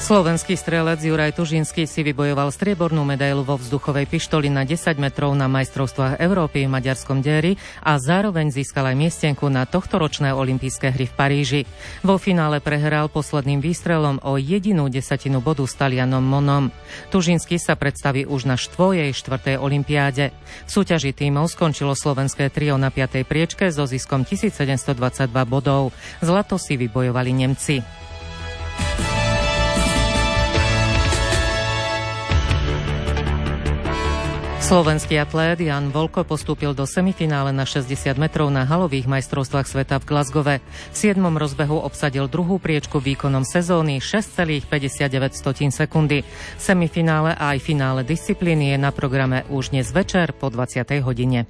Slovenský 0.06 0.54
strelec 0.54 1.02
Juraj 1.02 1.34
Tužinský 1.34 1.82
si 1.82 2.06
vybojoval 2.06 2.54
striebornú 2.54 3.02
medailu 3.02 3.42
vo 3.42 3.58
vzduchovej 3.58 4.06
pištoli 4.06 4.46
na 4.46 4.62
10 4.62 5.02
metrov 5.02 5.34
na 5.34 5.50
majstrovstvách 5.50 6.22
Európy 6.22 6.62
v 6.62 6.70
maďarskom 6.78 7.26
Deri 7.26 7.58
a 7.82 7.98
zároveň 7.98 8.54
získal 8.54 8.86
aj 8.86 9.02
miestenku 9.02 9.50
na 9.50 9.66
tohtoročné 9.66 10.30
olympijské 10.30 10.94
hry 10.94 11.10
v 11.10 11.14
Paríži. 11.18 11.60
Vo 12.06 12.22
finále 12.22 12.62
prehral 12.62 13.10
posledným 13.10 13.58
výstrelom 13.58 14.22
o 14.22 14.38
jedinú 14.38 14.86
desatinu 14.86 15.42
bodu 15.42 15.66
s 15.66 15.74
Talianom 15.74 16.22
Monom. 16.22 16.70
Tužinský 17.10 17.58
sa 17.58 17.74
predstaví 17.74 18.30
už 18.30 18.46
na 18.46 18.54
štvojej 18.54 19.10
štvrtej 19.10 19.58
olympiáde. 19.58 20.30
V 20.30 20.70
súťaži 20.70 21.18
tímov 21.18 21.50
skončilo 21.50 21.98
slovenské 21.98 22.46
trio 22.54 22.78
na 22.78 22.94
5. 22.94 23.26
priečke 23.26 23.74
so 23.74 23.90
ziskom 23.90 24.22
1722 24.22 24.94
bodov. 25.50 25.90
Zlato 26.22 26.62
si 26.62 26.78
vybojovali 26.78 27.34
Nemci. 27.34 27.82
Slovenský 34.66 35.14
atlét 35.22 35.62
Jan 35.62 35.94
Volko 35.94 36.26
postúpil 36.26 36.74
do 36.74 36.90
semifinále 36.90 37.54
na 37.54 37.62
60 37.62 38.18
metrov 38.18 38.50
na 38.50 38.66
halových 38.66 39.06
majstrovstvách 39.06 39.62
sveta 39.62 40.02
v 40.02 40.08
Glasgowe. 40.10 40.54
V 40.90 40.96
7. 40.98 41.22
rozbehu 41.22 41.78
obsadil 41.78 42.26
druhú 42.26 42.58
priečku 42.58 42.98
výkonom 42.98 43.46
sezóny 43.46 44.02
6,59 44.02 45.70
sekundy. 45.70 46.26
Semifinále 46.58 47.38
a 47.38 47.54
aj 47.54 47.62
finále 47.62 48.02
disciplíny 48.02 48.74
je 48.74 48.78
na 48.82 48.90
programe 48.90 49.46
už 49.54 49.70
dnes 49.70 49.86
večer 49.94 50.34
po 50.34 50.50
20. 50.50 50.82
hodine. 50.98 51.46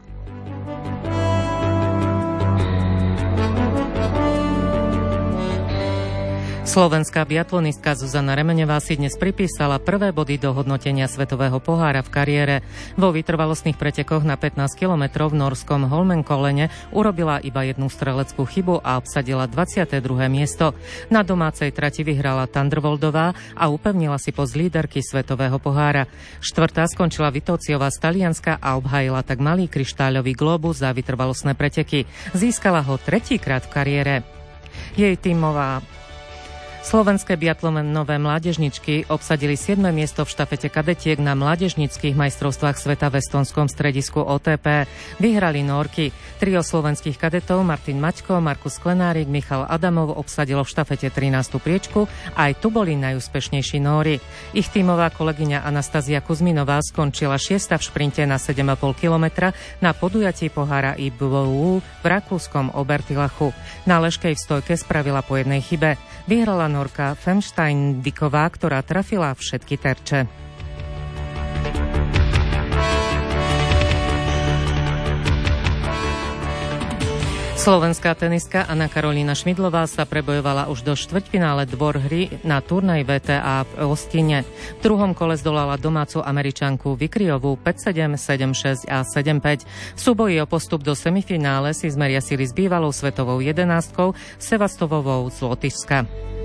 Slovenská 6.77 7.25
biatlonistka 7.25 7.97
Zuzana 7.97 8.37
Remeňová 8.37 8.85
si 8.85 9.01
dnes 9.01 9.17
pripísala 9.17 9.81
prvé 9.81 10.13
body 10.13 10.37
do 10.37 10.53
hodnotenia 10.53 11.09
Svetového 11.09 11.57
pohára 11.57 12.05
v 12.05 12.13
kariére. 12.13 12.57
Vo 13.01 13.17
vytrvalostných 13.17 13.81
pretekoch 13.81 14.21
na 14.21 14.37
15 14.37 14.77
km 14.77 15.25
v 15.33 15.41
norskom 15.41 15.89
Holmenkolene 15.89 16.69
urobila 16.93 17.41
iba 17.41 17.65
jednu 17.65 17.89
streleckú 17.89 18.45
chybu 18.45 18.85
a 18.85 19.01
obsadila 19.01 19.49
22. 19.49 20.05
miesto. 20.29 20.77
Na 21.09 21.25
domácej 21.25 21.73
trati 21.73 22.05
vyhrala 22.05 22.45
Tandrvoldová 22.45 23.33
a 23.57 23.73
upevnila 23.73 24.21
si 24.21 24.37
poz 24.37 24.53
líderky 24.53 25.01
Svetového 25.01 25.57
pohára. 25.57 26.05
Štvrtá 26.45 26.85
skončila 26.93 27.33
Vitociová 27.33 27.89
z 27.89 28.05
Talianska 28.05 28.61
a 28.61 28.77
obhajila 28.77 29.25
tak 29.25 29.41
malý 29.41 29.65
kryštáľový 29.73 30.37
globus 30.37 30.85
za 30.85 30.93
vytrvalostné 30.93 31.57
preteky. 31.57 32.05
Získala 32.37 32.85
ho 32.85 33.01
tretíkrát 33.01 33.65
v 33.65 33.73
kariére. 33.73 34.15
Jej 34.93 35.17
tímová 35.17 35.81
Slovenské 36.87 37.35
biatlonové 37.35 38.15
mládežničky 38.15 39.11
obsadili 39.11 39.59
7. 39.59 39.91
miesto 39.91 40.23
v 40.23 40.31
štafete 40.31 40.71
kadetiek 40.71 41.19
na 41.19 41.35
mládežnických 41.35 42.15
majstrovstvách 42.15 42.79
sveta 42.79 43.11
v 43.11 43.19
estonskom 43.19 43.67
stredisku 43.67 44.23
OTP. 44.23 44.87
Vyhrali 45.19 45.67
Norky. 45.67 46.15
Trio 46.39 46.63
slovenských 46.63 47.19
kadetov 47.19 47.67
Martin 47.67 47.99
Maťko, 47.99 48.39
Markus 48.39 48.79
Klenárik, 48.79 49.27
Michal 49.27 49.67
Adamov 49.67 50.15
obsadilo 50.15 50.63
v 50.63 50.71
štafete 50.71 51.11
13. 51.11 51.59
priečku. 51.59 52.07
Aj 52.39 52.55
tu 52.55 52.71
boli 52.71 52.95
najúspešnejší 52.95 53.83
Nóri. 53.83 54.23
Ich 54.55 54.71
tímová 54.71 55.11
kolegyňa 55.11 55.67
Anastázia 55.67 56.23
Kuzminová 56.23 56.79
skončila 56.87 57.35
6. 57.35 57.67
v 57.67 57.83
šprinte 57.83 58.23
na 58.31 58.39
7,5 58.39 58.95
km 58.95 59.51
na 59.83 59.91
podujatí 59.91 60.55
pohára 60.55 60.95
IBU 60.95 61.83
v 61.83 62.07
rakúskom 62.07 62.71
Obertilachu. 62.79 63.51
Na 63.91 63.99
ležkej 63.99 64.39
v 64.39 64.43
stojke 64.47 64.79
spravila 64.79 65.27
po 65.27 65.35
jednej 65.35 65.67
chybe. 65.67 65.99
Vyhrala 66.31 66.76
Norka 66.77 67.17
Femstein-Diková, 67.17 68.45
ktorá 68.53 68.85
trafila 68.85 69.33
všetky 69.33 69.81
terče. 69.81 70.29
Slovenská 77.67 78.15
tenistka 78.15 78.63
Anna 78.63 78.87
Karolína 78.87 79.35
Šmidlová 79.35 79.91
sa 79.91 80.07
prebojovala 80.07 80.71
už 80.71 80.87
do 80.87 80.95
štvrťfinále 80.95 81.67
dvor 81.67 81.99
hry 81.99 82.31
na 82.47 82.63
turnaj 82.63 83.03
VTA 83.03 83.67
v 83.67 83.91
Ostine. 83.91 84.47
V 84.79 84.81
druhom 84.87 85.19
kole 85.19 85.35
zdolala 85.35 85.75
domácu 85.75 86.23
američanku 86.23 86.95
Vikriovú 86.95 87.59
5-7, 87.59 88.15
7-6 88.15 88.87
a 88.87 89.03
7-5. 89.03 89.67
V 89.67 89.99
súboji 89.99 90.39
o 90.39 90.47
postup 90.47 90.87
do 90.87 90.95
semifinále 90.95 91.75
si 91.75 91.91
zmeria 91.91 92.23
sily 92.23 92.47
s 92.47 92.55
bývalou 92.55 92.95
svetovou 92.95 93.43
jedenástkou 93.43 94.15
Sevastovovou 94.39 95.27
z 95.35 95.43
Lotyšska. 95.43 96.36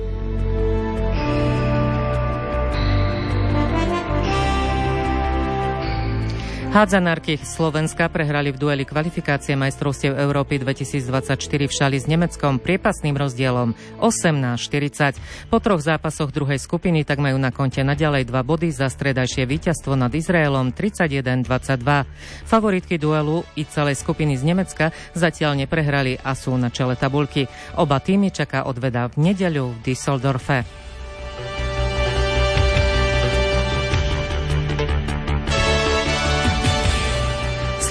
Hádzanárky 6.71 7.35
Slovenska 7.35 8.07
prehrali 8.07 8.55
v 8.55 8.55
dueli 8.55 8.87
kvalifikácie 8.87 9.59
majstrovstiev 9.59 10.15
Európy 10.15 10.55
2024 10.55 11.67
v 11.67 11.67
šali 11.67 11.99
s 11.99 12.07
Nemeckom 12.07 12.63
priepasným 12.63 13.11
rozdielom 13.11 13.75
18-40. 13.99 15.19
Po 15.51 15.59
troch 15.59 15.83
zápasoch 15.83 16.31
druhej 16.31 16.63
skupiny 16.63 17.03
tak 17.03 17.19
majú 17.19 17.35
na 17.35 17.51
konte 17.51 17.83
naďalej 17.83 18.23
dva 18.23 18.47
body 18.47 18.71
za 18.71 18.87
stredajšie 18.87 19.51
víťazstvo 19.51 19.99
nad 19.99 20.15
Izraelom 20.15 20.71
31-22. 20.71 22.07
Favoritky 22.47 22.95
duelu 22.95 23.43
i 23.59 23.67
celej 23.67 23.99
skupiny 23.99 24.39
z 24.39 24.47
Nemecka 24.47 24.95
zatiaľ 25.11 25.59
neprehrali 25.59 26.23
a 26.23 26.31
sú 26.39 26.55
na 26.55 26.71
čele 26.71 26.95
tabulky. 26.95 27.51
Oba 27.75 27.99
týmy 27.99 28.31
čaká 28.31 28.63
odveda 28.63 29.11
v 29.11 29.35
nedeľu 29.35 29.75
v 29.75 29.91
Düsseldorfe. 29.91 30.63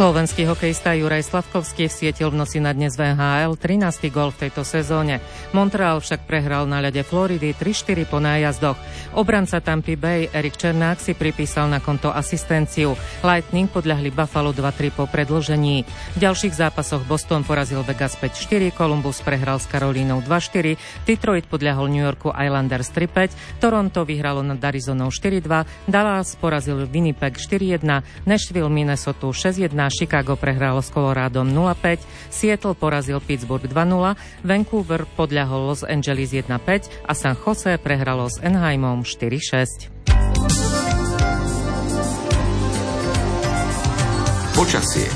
Slovenský 0.00 0.48
hokejista 0.48 0.96
Juraj 0.96 1.28
Slavkovský 1.28 1.92
vsietil 1.92 2.32
v 2.32 2.40
noci 2.40 2.56
na 2.56 2.72
dnes 2.72 2.96
VHL 2.96 3.52
13. 3.52 4.08
gol 4.08 4.32
v 4.32 4.48
tejto 4.48 4.64
sezóne. 4.64 5.20
Montreal 5.52 6.00
však 6.00 6.24
prehral 6.24 6.64
na 6.64 6.80
ľade 6.80 7.04
Floridy 7.04 7.52
3-4 7.52 8.08
po 8.08 8.16
nájazdoch. 8.16 8.80
Obranca 9.12 9.60
Tampa 9.60 9.92
Bay 10.00 10.32
Erik 10.32 10.56
Černák 10.56 11.04
si 11.04 11.12
pripísal 11.12 11.68
na 11.68 11.84
konto 11.84 12.08
asistenciu. 12.08 12.96
Lightning 13.20 13.68
podľahli 13.68 14.08
Buffalo 14.08 14.56
2-3 14.56 14.88
po 14.88 15.04
predlžení. 15.04 15.84
V 16.16 16.18
ďalších 16.24 16.56
zápasoch 16.56 17.04
Boston 17.04 17.44
porazil 17.44 17.84
Vegas 17.84 18.16
5-4, 18.16 18.72
Columbus 18.72 19.20
prehral 19.20 19.60
s 19.60 19.68
Karolínou 19.68 20.24
2-4, 20.24 20.80
Detroit 21.04 21.44
podľahol 21.44 21.92
New 21.92 22.00
Yorku 22.00 22.32
Islanders 22.32 22.88
3-5, 22.96 23.60
Toronto 23.60 24.08
vyhralo 24.08 24.40
nad 24.40 24.64
Arizonou 24.64 25.12
4-2, 25.12 25.84
Dallas 25.84 26.40
porazil 26.40 26.88
Winnipeg 26.88 27.36
4-1, 27.36 27.84
Nashville 28.24 28.72
Minnesota 28.72 29.28
6-1, 29.28 29.89
Chicago 29.90 30.38
prehralo 30.38 30.80
s 30.80 30.88
Coloradom 30.88 31.50
0-5, 31.50 32.00
Seattle 32.30 32.78
porazil 32.78 33.20
Pittsburgh 33.20 33.66
2-0, 33.66 34.46
Vancouver 34.46 35.04
podľahol 35.18 35.74
Los 35.74 35.82
Angeles 35.84 36.32
1-5 36.32 37.10
a 37.10 37.12
San 37.12 37.34
Jose 37.34 37.76
prehralo 37.82 38.30
s 38.30 38.38
Enheimom 38.40 39.02
4-6. 39.02 39.90
Počasie 44.54 45.08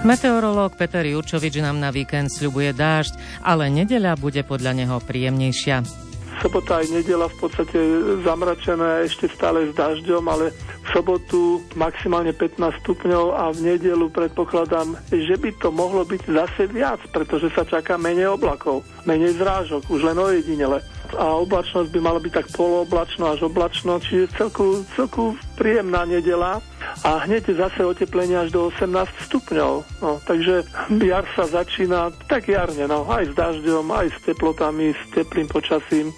Meteorológ 0.00 0.80
Peter 0.80 1.04
Jurčovič 1.04 1.60
nám 1.60 1.76
na 1.76 1.92
víkend 1.92 2.32
sľubuje 2.32 2.72
dážď, 2.72 3.44
ale 3.44 3.68
nedeľa 3.68 4.16
bude 4.16 4.40
podľa 4.48 4.72
neho 4.72 4.96
príjemnejšia 4.96 6.09
sobota 6.40 6.80
aj 6.80 6.88
nedela 6.90 7.28
v 7.28 7.36
podstate 7.36 7.78
zamračené 8.24 9.06
ešte 9.06 9.28
stále 9.30 9.68
s 9.68 9.72
dažďom, 9.76 10.24
ale 10.26 10.52
v 10.56 10.88
sobotu 10.90 11.60
maximálne 11.76 12.32
15 12.32 12.80
stupňov 12.82 13.24
a 13.36 13.52
v 13.52 13.76
nedelu 13.76 14.08
predpokladám, 14.10 14.96
že 15.12 15.36
by 15.36 15.50
to 15.60 15.68
mohlo 15.70 16.02
byť 16.02 16.22
zase 16.26 16.62
viac, 16.72 17.00
pretože 17.12 17.52
sa 17.52 17.68
čaká 17.68 18.00
menej 18.00 18.34
oblakov, 18.34 18.82
menej 19.04 19.36
zrážok, 19.36 19.86
už 19.92 20.00
len 20.10 20.18
ojedinele 20.18 20.80
a 21.16 21.42
oblačnosť 21.42 21.90
by 21.90 22.00
mala 22.02 22.22
byť 22.22 22.32
tak 22.34 22.46
polooblačno 22.54 23.34
až 23.34 23.50
oblačno, 23.50 23.98
čiže 23.98 24.30
celku, 24.38 24.86
celku 24.94 25.34
príjemná 25.58 26.06
nedela 26.06 26.62
a 27.02 27.10
hneď 27.26 27.50
zase 27.54 27.82
oteplenie 27.82 28.38
až 28.38 28.54
do 28.54 28.70
18 28.70 29.10
stupňov. 29.26 29.72
No, 30.02 30.22
takže 30.22 30.62
jar 31.02 31.26
sa 31.34 31.50
začína 31.50 32.14
tak 32.30 32.46
jarne, 32.50 32.86
no, 32.86 33.06
aj 33.10 33.30
s 33.30 33.34
dažďom, 33.34 33.90
aj 33.90 34.06
s 34.14 34.18
teplotami, 34.22 34.94
s 34.94 35.02
teplým 35.10 35.50
počasím. 35.50 36.14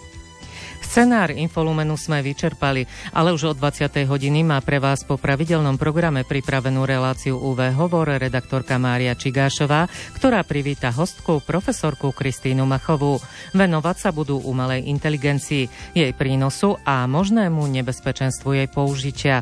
Scenár 0.93 1.33
Infolumenu 1.33 1.97
sme 1.97 2.21
vyčerpali, 2.21 2.85
ale 3.17 3.33
už 3.33 3.43
o 3.49 3.53
20. 3.57 4.05
hodiny 4.05 4.45
má 4.45 4.61
pre 4.61 4.77
vás 4.77 5.09
po 5.09 5.17
pravidelnom 5.17 5.81
programe 5.81 6.21
pripravenú 6.21 6.85
reláciu 6.85 7.41
UV 7.41 7.73
Hovor 7.73 8.13
redaktorka 8.21 8.77
Mária 8.77 9.17
Čigášová, 9.17 9.89
ktorá 10.13 10.45
privíta 10.45 10.93
hostku 10.93 11.41
profesorku 11.49 12.13
Kristínu 12.13 12.69
Machovú. 12.69 13.17
Venovať 13.57 13.97
sa 14.05 14.11
budú 14.13 14.37
umelej 14.45 14.85
inteligencii, 14.93 15.97
jej 15.97 16.13
prínosu 16.13 16.77
a 16.85 17.09
možnému 17.09 17.65
nebezpečenstvu 17.73 18.61
jej 18.61 18.69
použitia. 18.69 19.41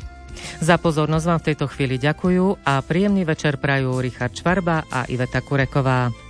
Za 0.63 0.79
pozornosť 0.79 1.27
vám 1.27 1.41
v 1.43 1.47
tejto 1.51 1.67
chvíli 1.67 1.99
ďakujú 1.99 2.63
a 2.63 2.79
príjemný 2.79 3.27
večer 3.27 3.59
prajú 3.59 3.99
Richard 3.99 4.39
Čvarba 4.39 4.87
a 4.87 5.03
Iveta 5.11 5.43
Kureková. 5.43 6.30